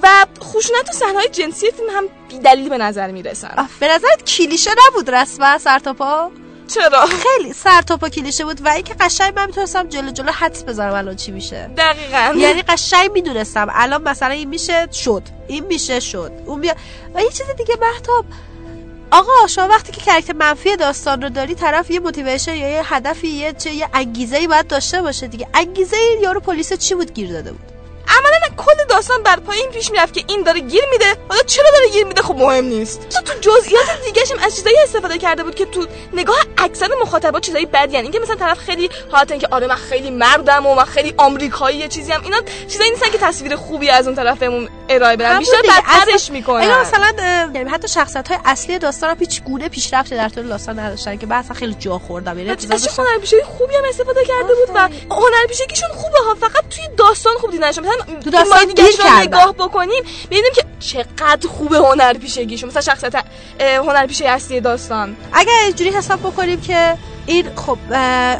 [0.03, 3.67] و خشونت و صحنه‌های جنسی فیلم هم بی‌دلیل به نظر می‌رسن.
[3.79, 6.31] به نظرت کلیشه نبود رسما سر تا پا؟
[6.69, 10.93] چرا؟ خیلی سر تا کلیشه بود و اینکه قشنگ من می‌تونستم جلو جلو حدس بزنم
[10.93, 11.69] الان چی میشه.
[11.77, 12.33] دقیقا.
[12.37, 15.23] یعنی قشنگ می‌دونستم الان مثلا این میشه شد.
[15.47, 16.31] این میشه شد.
[16.45, 16.75] اون بیا
[17.15, 18.25] و یه چیز دیگه محتاب
[19.11, 23.27] آقا شما وقتی که کرکتر منفی داستان رو داری طرف یه موتیویشن یا یه هدفی
[23.27, 25.47] یه چه یه انگیزه ای باید داشته باشه دیگه.
[25.53, 27.78] انگیزه یارو پلیس چی بود؟ گیر داده بود.
[28.09, 31.15] عملا کل داستان بر پای این پیش می‌رفت که این داره گیر میده.
[31.29, 33.09] حالا چرا داره گیر میده؟ خب مهم نیست.
[33.09, 37.39] تو تو جزئیات دیگه هم از چیزایی استفاده کرده بود که تو نگاه اکثر مخاطبا
[37.39, 40.85] چیزایی بدی یعنی اینکه مثلا طرف خیلی حالت اینکه آره من خیلی مردم و من
[40.85, 44.69] خیلی آمریکایی یه چیزی هم اینا چیزایی نیستن که تصویر خوبی از اون طرف بهمون
[44.89, 45.39] ارائه بدن.
[45.39, 45.61] بیشتر.
[45.61, 46.61] بدترش می‌کنن.
[46.61, 47.13] اینا مثلا
[47.53, 51.33] یعنی حتی شخصیت های اصلی داستان هم هیچ گونه پیشرفتی در طول داستان نداشتن که
[51.33, 52.39] اصلا خیلی جا خوردم.
[52.39, 52.49] یعنی
[52.97, 57.98] هنرپیشه خوبی هم استفاده کرده بود و هنرپیشگیشون خوبه ها فقط توی داستان خوب مثلا
[58.23, 58.85] تو داستان گیر.
[59.21, 63.15] نگاه بکنیم ببینیم که چقدر خوبه هنرپیشگیشون مثلا شخصیت
[63.59, 66.97] اه، هنرپیشه اصلی داستان اگر اینجوری حساب بکنیم که
[67.29, 67.77] این خب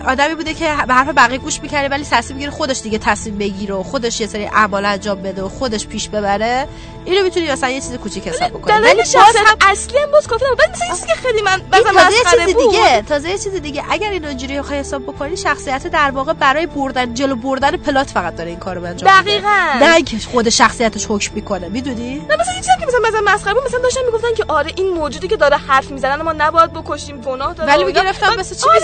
[0.08, 3.76] آدمی بوده که به حرف بقیه گوش می‌کرده ولی تصمیم می‌گیره خودش دیگه تصمیم بگیره
[3.76, 6.68] و خودش یه سری اعمال انجام بده و خودش پیش ببره
[7.06, 10.42] اینو می‌تونی مثلا یه چیز کوچیک حساب بکنی ولی شخصیت هم اصلی هم باز نبود
[10.60, 14.10] ولی مثلا چیزی که خیلی من مثلا تازه چیز دیگه تازه یه چیز دیگه اگر
[14.12, 18.50] اینو اینجوری بخوای حساب بکنی شخصیت در واقع برای بردن جلو بردن پلات فقط داره
[18.50, 19.32] این کارو انجام میده.
[19.32, 19.80] دقیقاً.
[19.82, 23.54] نه اینکه خود شخصیتش حکم می‌کنه می‌دونی نه مثلا یه چیزی که مثلا مثلا مسخره
[23.54, 27.22] بود مثلا داشتن می‌گفتن که آره این موجودی که داره حرف می‌زنن ما نباید بکشیم
[27.22, 27.84] گناه داره ولی.
[27.84, 28.79] می‌گرفتم بعد- مثل چی آره.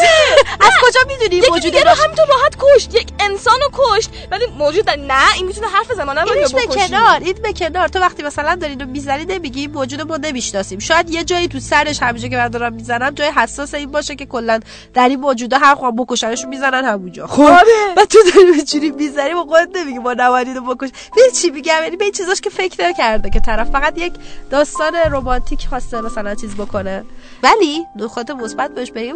[0.62, 2.96] از کجا می‌دونی موجود رو؟ همینطور راحت کشت.
[2.96, 4.10] یک انسان رو کشت.
[4.32, 4.90] ولی موجود.
[4.90, 5.36] نه.
[5.36, 6.66] این می‌تونه حرف ما نباید اینش به.
[6.76, 7.88] کنار این به کنار.
[7.88, 10.80] تو وقتی مثلا داری اینو می‌زنی نمیگی موجود ما نمی‌شناسیم.
[10.80, 14.26] شاید یه جایی تو سرش همینجا که من دارم می‌زنم جای حساس این باشه که
[14.26, 14.60] کلا
[14.94, 17.28] در این موجودا هر خواهم بکشنشون می‌زنن همونجا.
[17.28, 17.94] خب آره.
[17.98, 21.98] و تو داری اینجوری می‌زنی با خودت نمیگی ما اینو بکش ببین چی میگم؟ یعنی
[21.98, 24.14] به چیزاش که فکر کرده که طرف فقط یک
[24.50, 27.04] داستان رمانتیک خواسته مثلا چیز بکنه.
[27.44, 29.16] ولی نکات مثبت بهش بگیم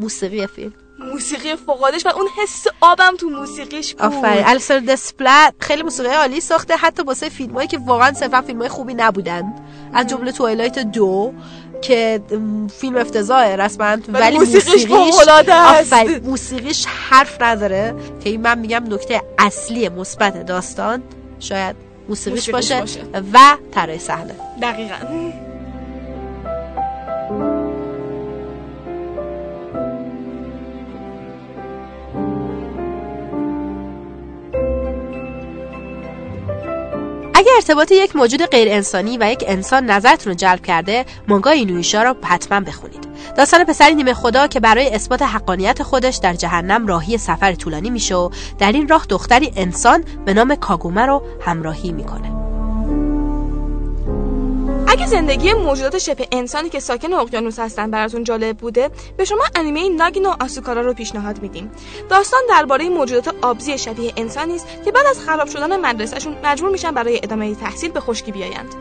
[0.00, 0.72] موسیقی فیلم.
[1.12, 4.02] موسیقی فوقادش و اون حس آبم تو موسیقیش بود.
[4.02, 4.44] آفرین.
[4.46, 6.76] الیسر دسپلت خیلی موسیقی عالی ساخته.
[6.76, 9.54] حتی واسه فیلمایی که واقعا صرفا فیلمای خوبی نبودن.
[9.94, 11.32] از جمله توایلایت دو
[11.82, 12.20] که
[12.80, 13.96] فیلم افتضاحه رسما.
[14.08, 15.92] ولی موسیقیش فوق‌العاده است.
[15.92, 17.94] آفرین، موسیقیش حرف نداره.
[18.24, 21.02] که این من میگم نکته اصلی مثبت داستان
[21.38, 21.76] شاید
[22.08, 23.00] موسیقیش, موسیقیش باشه, باشه.
[23.32, 24.34] و طراحی صحنه.
[24.62, 24.96] دقیقا.
[37.40, 42.02] اگر ارتباط یک موجود غیر انسانی و یک انسان نظرتون رو جلب کرده مانگا اینویشا
[42.02, 43.08] رو حتما بخونید.
[43.36, 48.14] داستان پسری نیمه خدا که برای اثبات حقانیت خودش در جهنم راهی سفر طولانی میشه
[48.14, 52.39] و در این راه دختری انسان به نام کاگومه رو همراهی می‌کنه.
[54.92, 59.88] اگه زندگی موجودات شبه انسانی که ساکن اقیانوس هستن براتون جالب بوده به شما انیمه
[59.88, 61.70] ناگینو آسوکارا رو پیشنهاد میدیم.
[62.08, 66.90] داستان درباره موجودات آبزی شبیه انسانی است که بعد از خراب شدن مدرسهشون مجبور میشن
[66.90, 68.74] برای ادامه تحصیل به خشکی بیایند.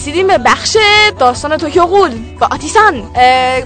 [0.00, 0.76] رسیدیم به بخش
[1.18, 2.10] داستان توکیو غول
[2.40, 3.02] با آتیسان.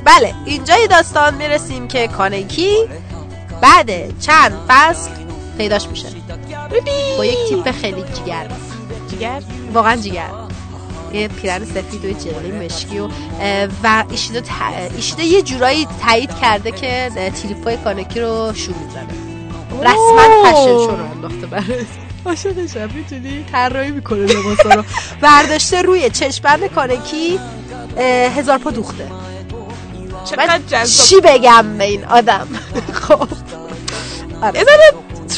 [0.04, 2.76] بله اینجا یه داستان می‌رسیم که کانکی
[3.60, 5.10] بعد چند فصل
[5.58, 6.08] پیداش میشه.
[7.16, 8.48] با یک تیپ خیلی جگر
[9.12, 9.42] جگر
[9.74, 10.30] واقعا جگر
[11.12, 13.08] یه پیرن سفید و جیغلی مشکی و
[13.82, 14.44] و ایشیدا, ت...
[14.96, 19.08] ایشیدا یه جورایی تایید کرده که اه، تریپای کانکی رو شروع می‌زنه.
[19.80, 21.84] رسما فشن شو رو انداخته برای
[22.26, 24.84] عاشقشم می‌تونی طراحی می‌کنه لباسا رو.
[25.20, 27.40] برداشته روی چشمند کانکی
[28.36, 29.10] هزار پا دوخته.
[30.30, 32.48] چقدر چی بگم به این آدم؟
[33.02, 33.28] خب.
[34.42, 34.64] آره.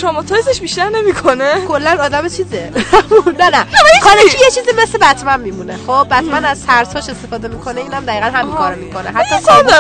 [0.01, 1.67] تراماتایزش بیشتر نمی‌کنه.
[1.69, 2.71] کلا آدم چیزه.
[3.41, 3.67] نه نه.
[4.03, 5.79] کانکی یه چیزی مثل بتمن میمونه.
[5.87, 9.09] خب بتمن از ترساش استفاده می‌کنه اینم دقیقا همین کارو می‌کنه.
[9.09, 9.35] حتی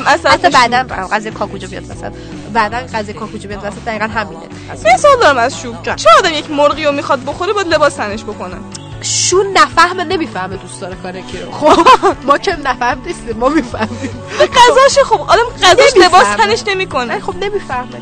[0.07, 2.12] اصلا حتی بعدا قضیه کاکوجو بیاد وسط.
[2.52, 4.42] بعدا قضیه کاکوجو بیاد وسط دقیقا همینه.
[4.85, 5.74] یه سوال دارم از شو.
[5.83, 8.57] چرا آدم یک مرغی رو می‌خواد بخوره باید لباس تنش بکنه؟
[9.02, 11.52] شون نفهمه نمی‌فهمه دوست داره کانکی رو.
[11.52, 11.79] خب
[12.24, 14.22] ما که نفهم نیستیم ما می‌فهمیم.
[14.40, 16.07] غذاش خب آدم نمی‌فهمه.
[16.07, 17.20] لباس تنش نمی‌کنه.
[17.20, 18.00] خب نمی‌فهمه.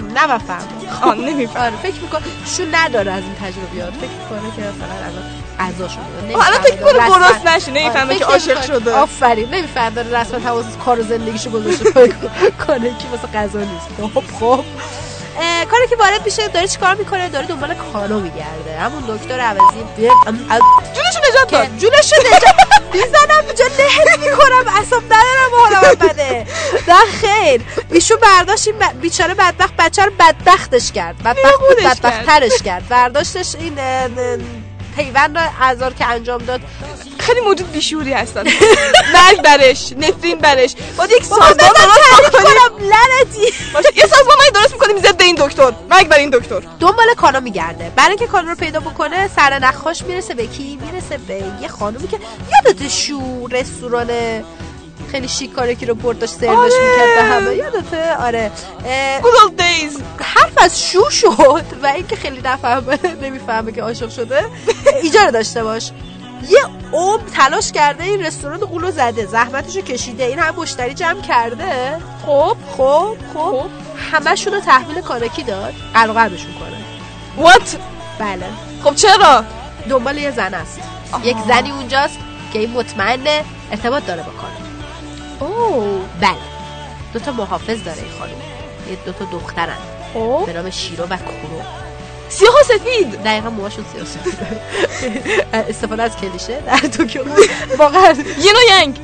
[0.00, 0.62] نه نفهمه
[1.02, 2.22] آه نمی‌فهمه آره فکر می‌کنه
[2.56, 5.24] شون نداره از این تجربیات فکر می‌کنه که مثلا الان
[5.60, 6.36] غذا شده.
[6.36, 8.90] آه، الان فکر می‌کنه گرسنه نشه نمی‌فهمه که عاشق شده.
[8.92, 9.48] آره، آفرین.
[9.54, 12.08] نمی‌فهمه داره رسما تماس کار و زندگیشو گذاشته.
[12.66, 14.14] کنه که واسه غذا نیست.
[14.14, 14.64] خب خب.
[15.70, 18.78] کاری که وارد میشه داره چیکار می‌کنه؟ داره دنبال کانو میگرده.
[18.80, 19.84] همون دکتر عوضی
[20.94, 21.68] جونشو نجات داد.
[21.78, 22.54] جونشو نجات
[22.92, 26.46] می‌زنم جا نهل می‌کنم اصاب ندارم حالا بده.
[26.88, 27.60] نه خیر.
[27.90, 31.18] ایشون برداشت این بیچاره بدبخت بچه رو بدبختش کرد.
[31.18, 32.88] بدبخت بود نابودش بدبخت ترش کرد.
[32.88, 33.78] برداشتش این
[34.96, 36.60] پیوند ازار که انجام داد.
[37.18, 38.42] خیلی موجود بیشوری هستن.
[39.14, 40.74] مرگ برش نفرین برش.
[40.96, 41.74] باید یک سازمان درست
[42.32, 42.88] کنم.
[42.88, 43.52] لعنتی.
[43.96, 45.36] یه سازمان ما درست می‌کنیم ضد این
[46.14, 46.68] دکتر مرگ بر این دکتر.
[46.80, 47.92] دنبال کانو میگرده.
[47.96, 52.08] برای اینکه کانو رو پیدا بکنه سر نخاش می‌رسه به کی؟ می‌رسه به یه خانومی
[52.08, 52.18] که
[52.52, 54.10] یادت شو رستوران
[55.10, 56.64] خیلی شیک کاره که رو برد داشت سروش آره.
[56.64, 57.56] می‌کرد به همه.
[57.56, 58.50] یادته آره.
[59.22, 60.22] old days.
[60.22, 64.44] حرف از شو شد و اینکه خیلی نفهمه نمی‌فهمه که عاشق شده.
[65.02, 65.90] ایجا رو داشته باش.
[66.48, 66.60] یه
[66.92, 69.26] عمر تلاش کرده این رستوران قولو زده.
[69.26, 70.24] زحمتشو کشیده.
[70.24, 71.98] این هم مشتری جمع کرده.
[72.26, 73.66] خب خب خب.
[74.12, 75.74] همشون رو تحویل کانکی داد.
[75.94, 76.84] قلقلبشون کنه.
[77.46, 77.76] What?
[78.18, 78.46] بله.
[78.84, 79.44] خب چرا؟
[79.88, 80.78] دنبال یه زن است.
[81.24, 82.18] یک زنی اونجاست
[82.52, 86.00] که این مطمئنه ارتباط داره با کانو اوه.
[86.20, 86.36] بله.
[87.12, 88.30] دو تا محافظ داره این خانم.
[88.90, 89.78] یه دو تا دخترن.
[90.14, 90.42] خب.
[90.46, 91.83] به نام شیرو و کرو
[92.34, 94.60] سیاه سفید دقیقا موهاشون سیاه سفیده.
[95.52, 97.22] استفاده از کلیشه در توکیو
[97.78, 98.98] واقعا ین و ینگ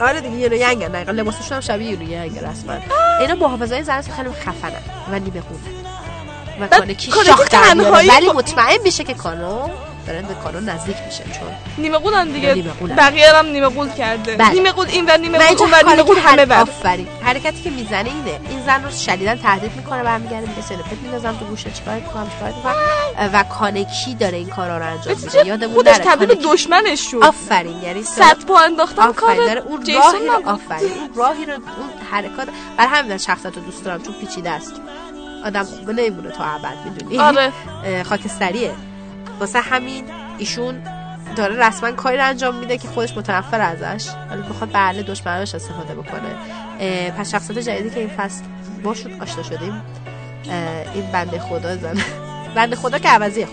[0.00, 2.74] آره دیگه یورو ینگ دقیقا لباسشون هم شبیه یورو ینگ رسما
[3.20, 5.80] اینا محافظای زن خیلی خفنن و نیمه قولن
[6.60, 7.48] و کانکی شاخ
[8.08, 9.68] ولی مطمئن میشه که کانو
[10.06, 12.54] دارن به کانو نزدیک میشن چون نیمه قولن دیگه.
[12.54, 12.96] نیمه قولن.
[12.96, 14.36] بقیه هم نیمه قول کرده.
[14.36, 14.50] بله.
[14.50, 16.60] نیمه قول این و نیمه قول اون و نیمه قول همه بر.
[16.60, 17.08] آفرین.
[17.22, 18.40] حرکتی که می‌زنه اینه.
[18.50, 22.52] این زن رو شدیدا تهدید می‌کنه برمیگرده میگه سلفت میندازم تو گوشه چیکار می‌کنم چیکار
[22.56, 22.74] می‌کنم؟
[23.32, 25.46] و کانکی داره این کارا رو انجام میده.
[25.46, 27.16] یادمون خودش تبدیل دشمنش شد.
[27.22, 30.48] آفرین یعنی صد پا انداختن آفرین کار داره اون راهی رو.
[30.50, 31.62] آفرین راهی رو اون
[32.12, 34.72] حرکات بر همین شخصیت رو دوست دارم چون پیچیده است.
[35.44, 37.52] آدم خوبه نمیمونه تا ابد می‌دونی؟ آره.
[38.02, 38.72] خاکستریه.
[39.40, 40.04] واسه همین
[40.38, 40.82] ایشون
[41.36, 44.08] داره رسما کاری رو انجام میده که خودش متنفر ازش.
[44.30, 47.10] ولی بخواد بله دشمنش استفاده بکنه.
[47.10, 48.42] پس شخصیت جدیدی که این فصل
[48.82, 49.82] باشون آشنا شدیم.
[50.94, 51.94] این بنده خدا زن
[52.56, 53.48] بنده خدا که عوضیه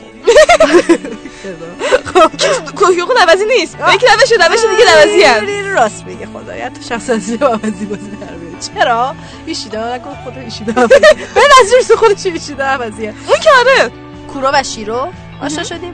[2.13, 2.32] خب
[2.76, 3.76] کوهی خود عوضی نیست.
[3.93, 6.56] یک روش روش دیگه عوضی هست این راست میگه خدا.
[6.56, 8.28] یا تو شخصیتی رو عوضی بازی در
[8.73, 11.00] چرا؟ ایشیدا نکن خدا ایشیدا عوضی.
[11.36, 13.13] به نظر خودش ایشیدا عوضیه.
[13.28, 13.91] اون که آره
[14.28, 15.10] کورو و شیرو.
[15.41, 15.93] آشنا شدیم.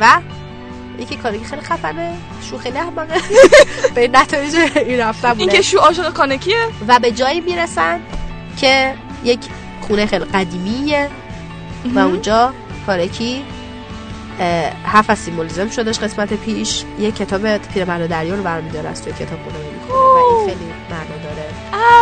[0.00, 0.20] و
[0.98, 2.16] یکی کاری که خیلی خفنه.
[2.50, 3.14] شو خیلی احمقه.
[3.94, 5.52] به نتایج این رفتن این بوده.
[5.52, 6.66] که شو عاشق کانکیه.
[6.88, 8.00] و به جایی می‌رسن
[8.56, 9.40] که یک
[9.80, 11.08] خونه خیلی قدیمیه
[11.94, 12.54] و اونجا
[12.86, 13.44] کارکی
[14.86, 16.84] هفت از سیمبولیزم شدش قسمت پیش.
[16.98, 21.24] یه کتاب پیرمرد دریا رو برمیداره از توی کتاب خونه می‌کنه و این خیلی معنا
[21.24, 21.44] داره.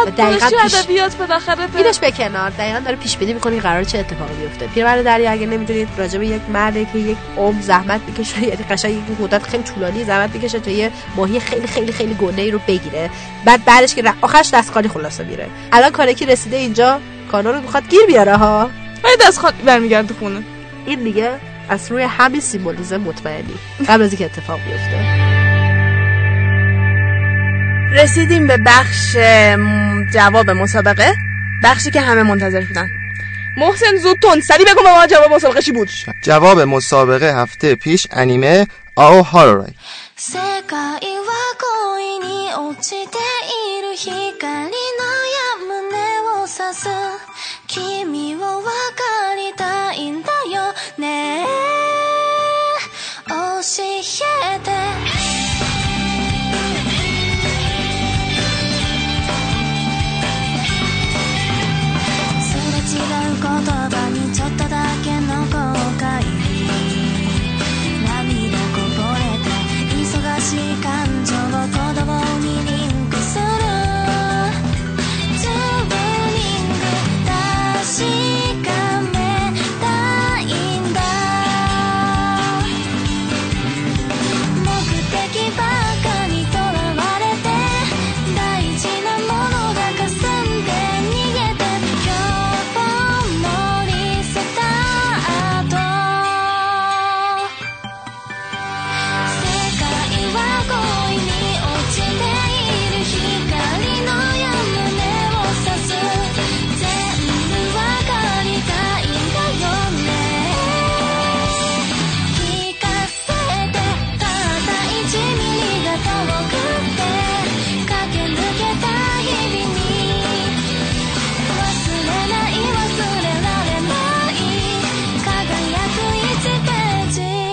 [0.07, 3.63] و دقیقاً پیش- ادبیات بالاخره به اینش به کنار؟ دقیقا داره پیش بینی می‌کنه که
[3.63, 4.67] قرار چه اتفاقی بیفته.
[4.67, 8.93] پیرمرد دریا اگه نمی‌دونید راجع به یک مرده که یک عمر زحمت می‌کشه یعنی قشنگ
[8.93, 12.59] یک مدت خیلی طولانی زحمت می‌کشه تا یه ماهی خیلی خیلی خیلی گنده ای رو
[12.69, 13.11] بگیره.
[13.45, 15.47] بعد بعدش که آخرش دستکاری خلاصه میره.
[15.73, 17.01] الان کارکی رسیده اینجا
[17.33, 18.71] کانون رو می‌خواد گیر بیاره ها؟
[19.03, 20.43] باید از خود برمیگرده خونه.
[20.87, 21.31] این دیگه
[21.73, 23.55] از روی همین سیمبولیزم مطمئنی.
[23.89, 24.99] قبل از اینکه اتفاق بیفته.
[27.93, 29.17] رسیدیم به بخش
[30.15, 31.15] جواب مسابقه.
[31.65, 32.89] بخشی که همه منتظر بودن.
[33.57, 35.89] محسن زود تون سری بگو به ما جواب مسابقه چی بود؟
[36.23, 39.73] جواب مسابقه هفته پیش انیمه آو هارورای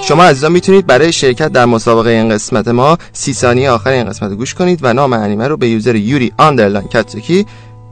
[0.10, 4.30] شما عزیزان می‌تونید برای شرکت در مسابقه این قسمت ما سی ثانیه آخر این قسمت
[4.30, 7.46] رو گوش کنید و نام انیمه رو به user یوری underline کاتسوکی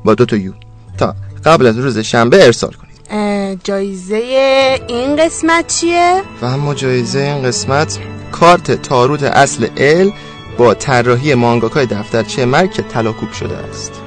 [0.05, 0.51] با دو تا U
[0.97, 1.15] تا
[1.45, 4.15] قبل از روز شنبه ارسال کنید جایزه
[4.87, 7.99] این قسمت چیه؟ و اما جایزه این قسمت
[8.31, 10.11] کارت تاروت اصل ال
[10.57, 14.06] با طراحی مانگاکای دفترچه مرگ که طلاکوب شده است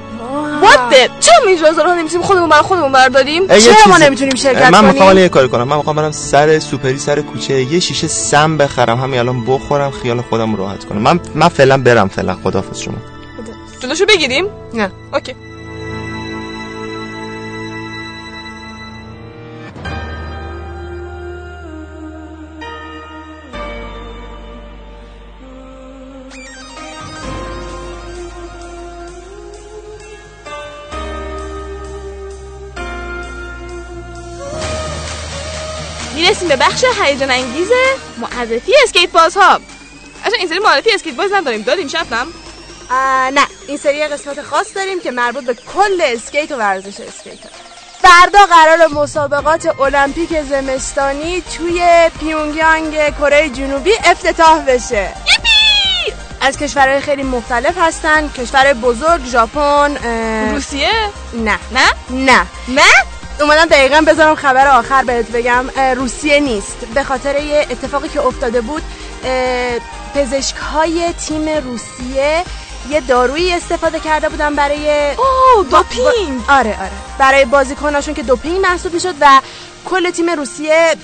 [0.91, 3.47] The چرا این جایزه رو نمی‌تونیم خودمون برای خودمون برداریم.
[3.47, 5.63] چرا ما نمی‌تونیم شرکت اه، من می‌خوام کنیم؟ الان یه کاری کنم.
[5.63, 10.21] من می‌خوام برم سر سوپری سر کوچه یه شیشه سم بخرم همین الان بخورم خیال
[10.21, 11.01] خودم رو راحت کنم.
[11.01, 12.37] من من فعلا برم فعلا.
[12.43, 12.97] خداحافظ شما.
[13.79, 14.91] جلوشو بگیریم؟ نه.
[15.13, 15.35] اوکی.
[36.51, 37.69] به بخش هیجان انگیز
[38.17, 39.59] معرفی اسکیت بازها
[40.25, 41.61] اصلا این سری معرفی اسکیت باز نداریم.
[41.61, 42.27] داریم شبنم.
[43.33, 47.37] نه این سری قسمت خاص داریم که مربوط به کل اسکیت و ورزش اسکیت.
[48.01, 55.09] فردا قراره مسابقات المپیک زمستانی توی پیونگیانگ کره جنوبی افتتاح بشه.
[56.41, 58.29] از کشورهای خیلی مختلف هستن.
[58.29, 59.97] کشور بزرگ ژاپن
[60.53, 60.91] روسیه؟
[61.33, 61.59] نه.
[61.71, 62.45] نه؟ نه.
[62.67, 65.65] نه؟ اومدم دقیقا بذارم خبر آخر بهت بگم.
[65.95, 66.77] روسیه نیست.
[66.93, 68.83] به خاطر یه اتفاقی که افتاده بود
[70.15, 72.43] پزشک های تیم روسیه
[72.89, 76.91] یه دارویی استفاده کرده بودن برای اوه دوپینگ آره آره.
[77.19, 79.41] برای بازیکناشون که دوپینگ محسوب می‌شد و
[79.85, 80.95] کل تیم روسیه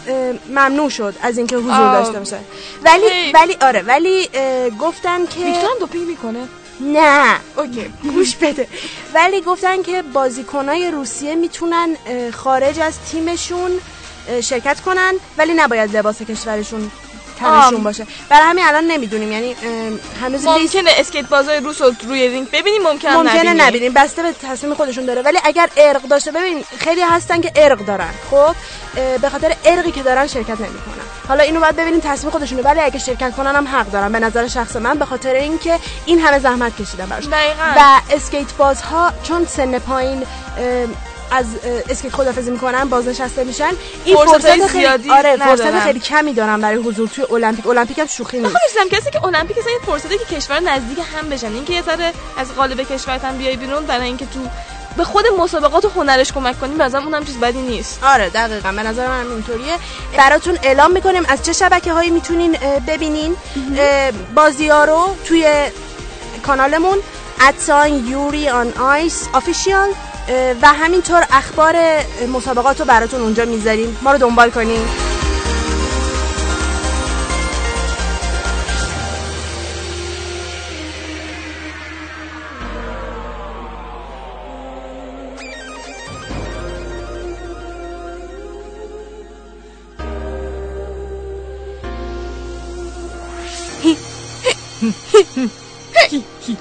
[0.49, 1.93] ممنوع شد از اینکه حضور آه.
[1.93, 2.39] داشته باشه.
[2.83, 3.31] ولی.
[3.33, 4.29] ولی آره ولی
[4.79, 6.47] گفتن که ویکتور دوپینگ می‌کنه.
[6.79, 7.39] نه.
[7.57, 8.67] اوکی گوش بده.
[9.13, 11.97] ولی گفتن که بازیکنای روسیه می‌تونن
[12.31, 13.71] خارج از تیمشون
[14.43, 16.91] شرکت کنن ولی نباید لباس کشورشون
[17.39, 17.83] تنشون.
[17.83, 18.07] باشه.
[18.29, 19.31] برای همین الان نمی‌دونیم.
[19.31, 19.55] یعنی
[20.21, 23.61] هنوز لیست ممکنه اسکیت بازای روس رو روی rink ببینیم ممکنه ممکنه نبینیم.
[23.61, 23.93] نبینیم.
[23.93, 25.21] بسته به تصمیم خودشون داره.
[25.21, 28.13] ولی اگر عرق داشته ببین خیلی هستن که عرق دارن.
[28.31, 28.55] خب
[29.21, 31.07] به خاطر عرقی که دارن شرکت نمی‌کنن.
[31.27, 34.11] حالا اینو باید ببینیم تصمیم خودشونه ولی اگه شرکت کنن هم حق دارن.
[34.11, 37.27] به نظر شخص من به خاطر اینکه این همه زحمت کشیدن براش.
[37.77, 40.23] و اسکیت بازها چون سن پایین
[41.31, 41.45] از
[41.89, 43.71] اسکیت خدافزی می‌کنن بازنشسته میشن.
[44.05, 45.79] این فرصت خیلی زیادی آره فرصت.
[45.79, 48.55] خیلی کمی دارن برای حضور توی المپیک المپیک هم شوخی نیست.
[48.77, 51.53] خودش کسی که المپیک اصلا یه فرصته که کشور نزدیک هم بشن.
[51.53, 54.39] اینکه یه ذره از قالب کشورت هم بیای بیرون برای اینکه تو
[54.97, 57.99] به خود مسابقات و هنرش کمک کنیم بازم اونم چیز بدی نیست.
[58.03, 58.71] آره دقیقا.
[58.71, 59.73] به نظر من اینطوریه.
[60.17, 62.57] براتون اعلام می‌کنیم از چه شبکه هایی می‌تونین
[62.87, 63.35] ببینین.
[64.35, 65.71] بازی ها رو توی
[66.45, 66.97] کانالمون
[67.41, 69.89] ادساین یوری آن آیس آفیشیال.
[70.61, 71.75] و همینطور اخبار
[72.33, 73.97] مسابقات رو براتون اونجا می‌ذاریم.
[74.01, 74.81] ما رو دنبال کنین.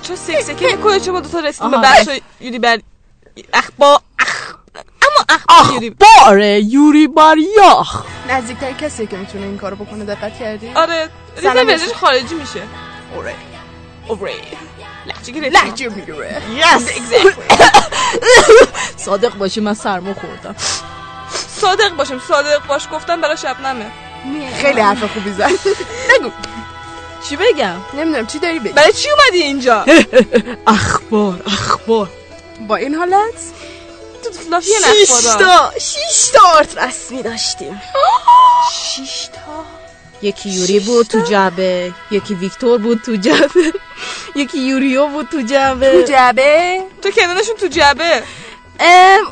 [0.02, 1.76] چه سکسکه چه با دوتا رسیدیم به.
[1.76, 2.08] بخش
[2.40, 2.58] یوری
[3.37, 4.55] بر اخبا اخ
[5.03, 5.74] اما اخبار.
[5.74, 8.05] یوری بار یوری باریاخ.
[8.28, 11.95] نزدیکتر کسی که می‌تونه این کارو بکنه دقت کردی؟ آره ریزه بشه.
[11.95, 12.62] خارجی میشه.
[13.14, 13.34] اوره.
[14.09, 14.34] اوره.
[15.07, 15.51] لحجه گرفتی.
[15.51, 16.43] لحجه می‌گیره.
[18.97, 20.57] صادق باشی من سرما خوردم.
[21.61, 23.91] صادق باشیم صادق باش گفتم برای شبنمه.
[24.62, 25.51] خیلی حرف خوبی زد.
[26.11, 26.30] بگو.
[27.28, 29.84] چی بگم؟ نمی‌دونم چی داری بگی؟ برای چی اومدی اینجا؟
[30.66, 32.09] اخبار اخبار.
[32.61, 33.34] با این حالت
[34.24, 37.80] تو تو فلافی شیش نخورا تا شیش تا آرت رسمی داشتیم.
[38.72, 39.64] شیش تا؟
[40.22, 43.72] یکی یوری بود تو جعبه یکی ویکتور بود تو جعبه
[44.36, 46.02] یکی یوریو بود تو جعبه.
[46.02, 48.22] تو جعبه؟ تو کندنشون تو جبه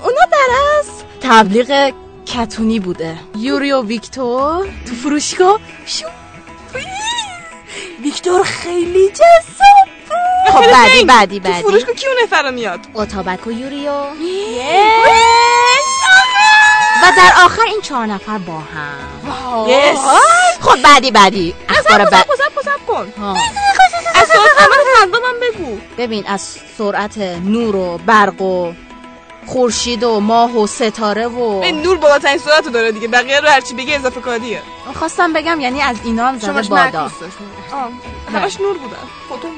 [0.04, 0.48] اونا در
[0.78, 0.86] از
[1.20, 1.92] تبلیغ
[2.26, 3.18] کتونی بوده.
[3.38, 5.60] یوری و ویکتور تو فروشگاه.
[5.86, 6.06] شو.
[8.02, 9.83] ویکتور خیلی جذاب.
[10.52, 11.04] خب بعدی.
[11.04, 11.62] بعدی تو بعدی.
[11.62, 13.92] فروشگاه کی اون نفر میاد؟ اتابک و یوریو
[17.02, 19.24] و در آخر این چهار نفر با هم.
[20.60, 21.54] خب بعدی بعدی.
[21.68, 22.26] اخبار بعد.
[22.86, 23.12] کن.
[24.14, 24.28] از
[24.98, 25.78] خندامم بگو.
[25.98, 28.72] ببین از سرعت نور و برق و
[29.46, 33.08] خورشید و ماه و ستاره و این نور بالاترین سرعت داره دیگه.
[33.08, 34.62] بقیه رو هرچی بگی اضافه کاریه.
[34.98, 37.10] خواستم بگم یعنی از اینا هم زده بادا.
[38.34, 38.96] همش نور بودن.
[39.28, 39.50] فوتون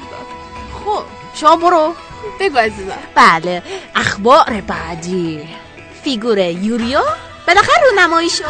[0.87, 1.95] خب شما برو.
[2.39, 2.97] بگو عزیزم.
[3.15, 3.63] بله
[3.95, 5.49] اخبار بعدی.
[6.03, 7.01] فیگور یوریو؟
[7.47, 8.41] بالاخره رو نمایش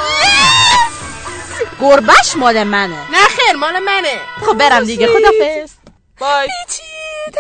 [1.82, 3.12] گربش مال منه.
[3.12, 4.20] نه خیر مال منه.
[4.46, 5.72] خب برم دیگه خدافظ
[6.20, 6.48] بای.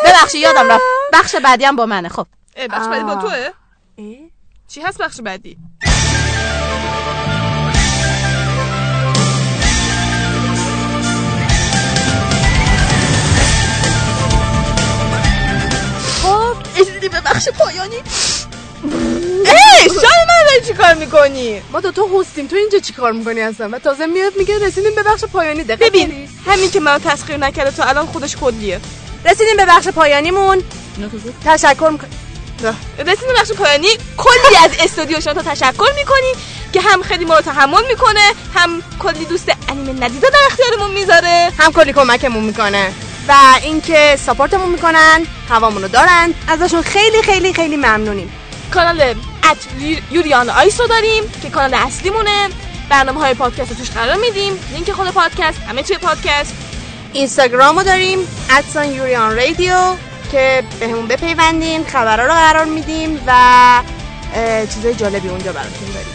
[0.05, 0.83] ببخشید یادم رفت.
[1.13, 2.27] بخش بعدی هم با منه خب.
[2.69, 3.15] بخش بعدی با.
[3.15, 3.49] توه؟
[4.67, 5.57] چی هست بخش بعدی؟
[17.47, 17.95] بخش پایانی
[19.45, 23.41] ای شای من چی کار می‌کنی ما دو تا هستیم تو اینجا چی کار می‌کنی
[23.41, 27.37] اصلا و تازه میاد میگه رسیدیم به بخش پایانی دقیق ببین همین که منو تسخیر
[27.37, 28.79] نکرده تا الان خودش کلیه
[29.25, 30.63] رسیدیم به بخش پایانیمون
[31.45, 32.09] تشکر می‌کنم
[32.99, 33.87] رسیدیم به بخش پایانی
[34.17, 36.35] کلی از استودیو شما تشکر می‌کنیم
[36.73, 41.51] که هم خیلی ما رو تحمل می‌کنه هم کلی دوست انیمه ندیده در اختیارمون می‌ذاره
[41.59, 42.93] هم کلی کمکمون می‌کنه
[43.27, 46.33] و اینکه ساپورتمون می‌کنن هوامون رو دارن.
[46.47, 48.33] ازشون خیلی خیلی خیلی ممنونیم.
[48.73, 49.57] کانال ات
[50.11, 52.49] یوریان آیس رو داریم که کانال اصلیمونه.
[52.89, 54.59] برنامه های پادکست رو توش قرار میدیم.
[54.73, 56.53] لینک خود پادکست همه توی پادکست.
[57.13, 58.19] اینستاگرام رو داریم
[58.49, 59.95] ادسان یوریان رادیو
[60.31, 63.33] که به همون بپیوندین خبرها رو قرار میدیم و
[64.73, 66.13] چیزای جالبی اونجا براتون داریم.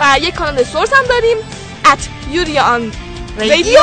[0.00, 1.36] و یک کانال سورس هم داریم
[1.92, 1.98] ات
[2.30, 2.92] یوریان
[3.38, 3.80] رادیو.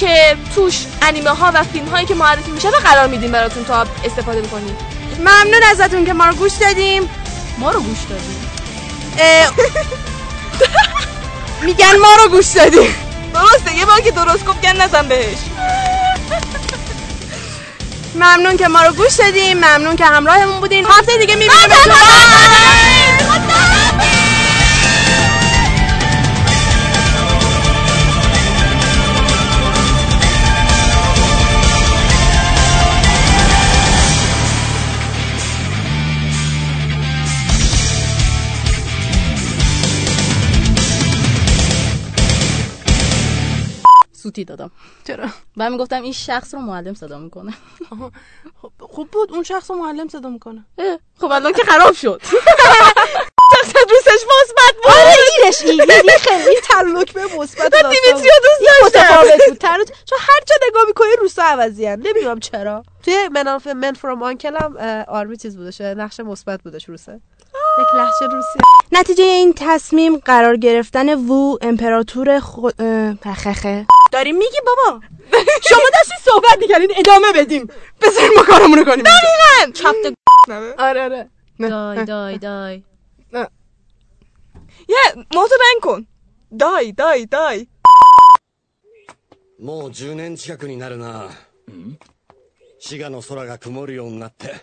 [0.00, 3.86] که توش انیمه ها و فیلم هایی که معرفی میشه رو قرار میدیم براتون تا
[4.04, 4.76] استفاده بکنید
[5.18, 7.10] ممنون ازتون که ما رو گوش دادیم.
[7.58, 8.50] ما رو گوش دادیم.
[11.62, 12.94] میگن ما رو گوش دادیم.
[13.34, 15.38] درسته یه بار که درست گفت گن نزن بهش.
[18.14, 19.56] ممنون که ما رو گوش دادیم.
[19.56, 20.86] ممنون که همراهمون بودین.
[20.86, 21.54] هفته دیگه می‌بینیم.
[45.60, 47.52] و می‌گفتم این شخص رو معلم صدا می‌کنه.
[48.80, 50.64] خوب بود اون شخص رو معلم صدا می‌کنه.
[51.20, 52.22] خب الان که خراب شد.
[53.52, 54.92] شخص دوستش مثبت بود.
[54.92, 57.90] آره اینش این یعنی خیلی تعلق به مثبت داستان.
[57.90, 58.84] دیمیتریو دوست.
[58.96, 62.02] متفاوت بود تر- چون هر جا نگاه می‌کنی روسا عوضی هن.
[62.06, 62.82] نمی‌دونم چرا.
[63.02, 64.76] توی من من فرام آنکل هم
[65.08, 67.20] آرمی چیز بودش نقش مثبت بودش روسه
[67.80, 68.58] یک لحظه روسی.
[68.92, 72.70] نتیجه این تصمیم قرار گرفتن وو امپراتور خو...
[72.78, 75.01] اه، پخخه داریم میگی بابا
[75.69, 77.67] شما داشتی صحبت میکردین ادامه بدیم
[78.01, 80.13] بذاریم ما کارمونو کنیم دقیقاً چپت
[80.77, 82.83] آره آره دای دای دای
[84.89, 86.07] یه موتو رنگ کن
[86.59, 87.67] دای دای دای
[89.57, 91.29] もう10年近くになるな
[92.79, 94.53] 滋賀の空が曇るようになって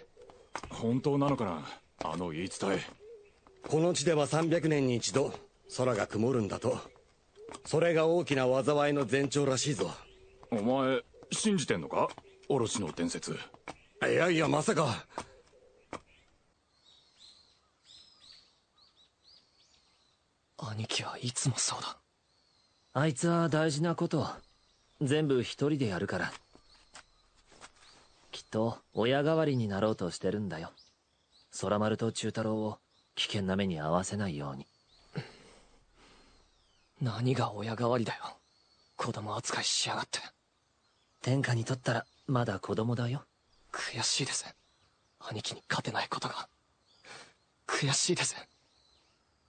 [0.69, 1.67] 本当なのかな
[2.05, 2.81] あの言い伝え
[3.67, 5.33] この地では300年に一度
[5.77, 6.79] 空が曇るんだと
[7.66, 9.92] それが大きな災いの前兆らしいぞ。
[10.52, 12.10] お前信じてんのか？
[12.50, 13.38] オロチの伝説。
[14.04, 15.06] いやいやまさか。
[20.58, 21.98] 兄貴はいつもそうだ。
[22.94, 24.28] あいつは大事なことを。
[25.02, 26.32] 全部一人でやるから。
[28.32, 30.72] きっと親代わりになろうとしてるんだよ。
[31.60, 32.78] 空丸と中太郎を
[33.16, 34.68] 危険な目に遭わせないように
[37.02, 38.38] 何が親代わりだよ。
[38.96, 40.20] 子供扱いしやがって。
[41.22, 43.24] 天下にとったらまだ子供だよ。
[43.72, 44.56] 悔しいです。
[45.20, 46.48] 兄貴に勝てないことが。
[47.68, 48.36] 悔しいです。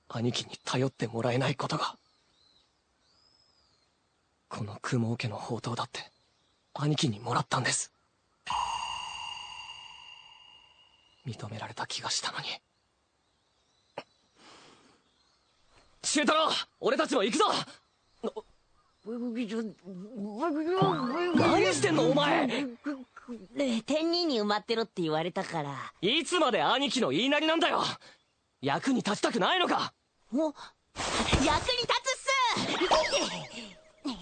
[0.09, 1.97] 兄貴に頼ってもらえないことが。
[4.49, 6.01] この雲家の宝刀だって。
[6.75, 7.93] 兄貴にもらったんです。
[11.27, 12.47] 認められた気がしたのに
[16.13, 16.51] 中太郎
[16.81, 17.45] 俺たちも行くぞ
[21.37, 22.49] 何してんのお前
[23.87, 25.93] 天人に埋まってろって言われたから。
[26.01, 27.83] いつまで兄貴の言いなりなんだよ
[28.63, 29.93] 役に立ちたくないのか
[30.33, 32.19] お役に立つっ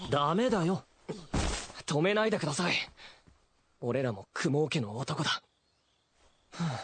[0.07, 0.83] すダメだよ
[1.85, 2.73] 止めないでください
[3.79, 5.41] 俺らも雲家の男だは
[6.59, 6.81] あ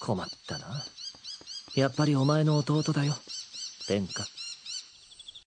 [0.00, 0.82] 困ったな
[1.74, 3.14] やっぱりお前の弟だよ。
[3.88, 4.33] 天下。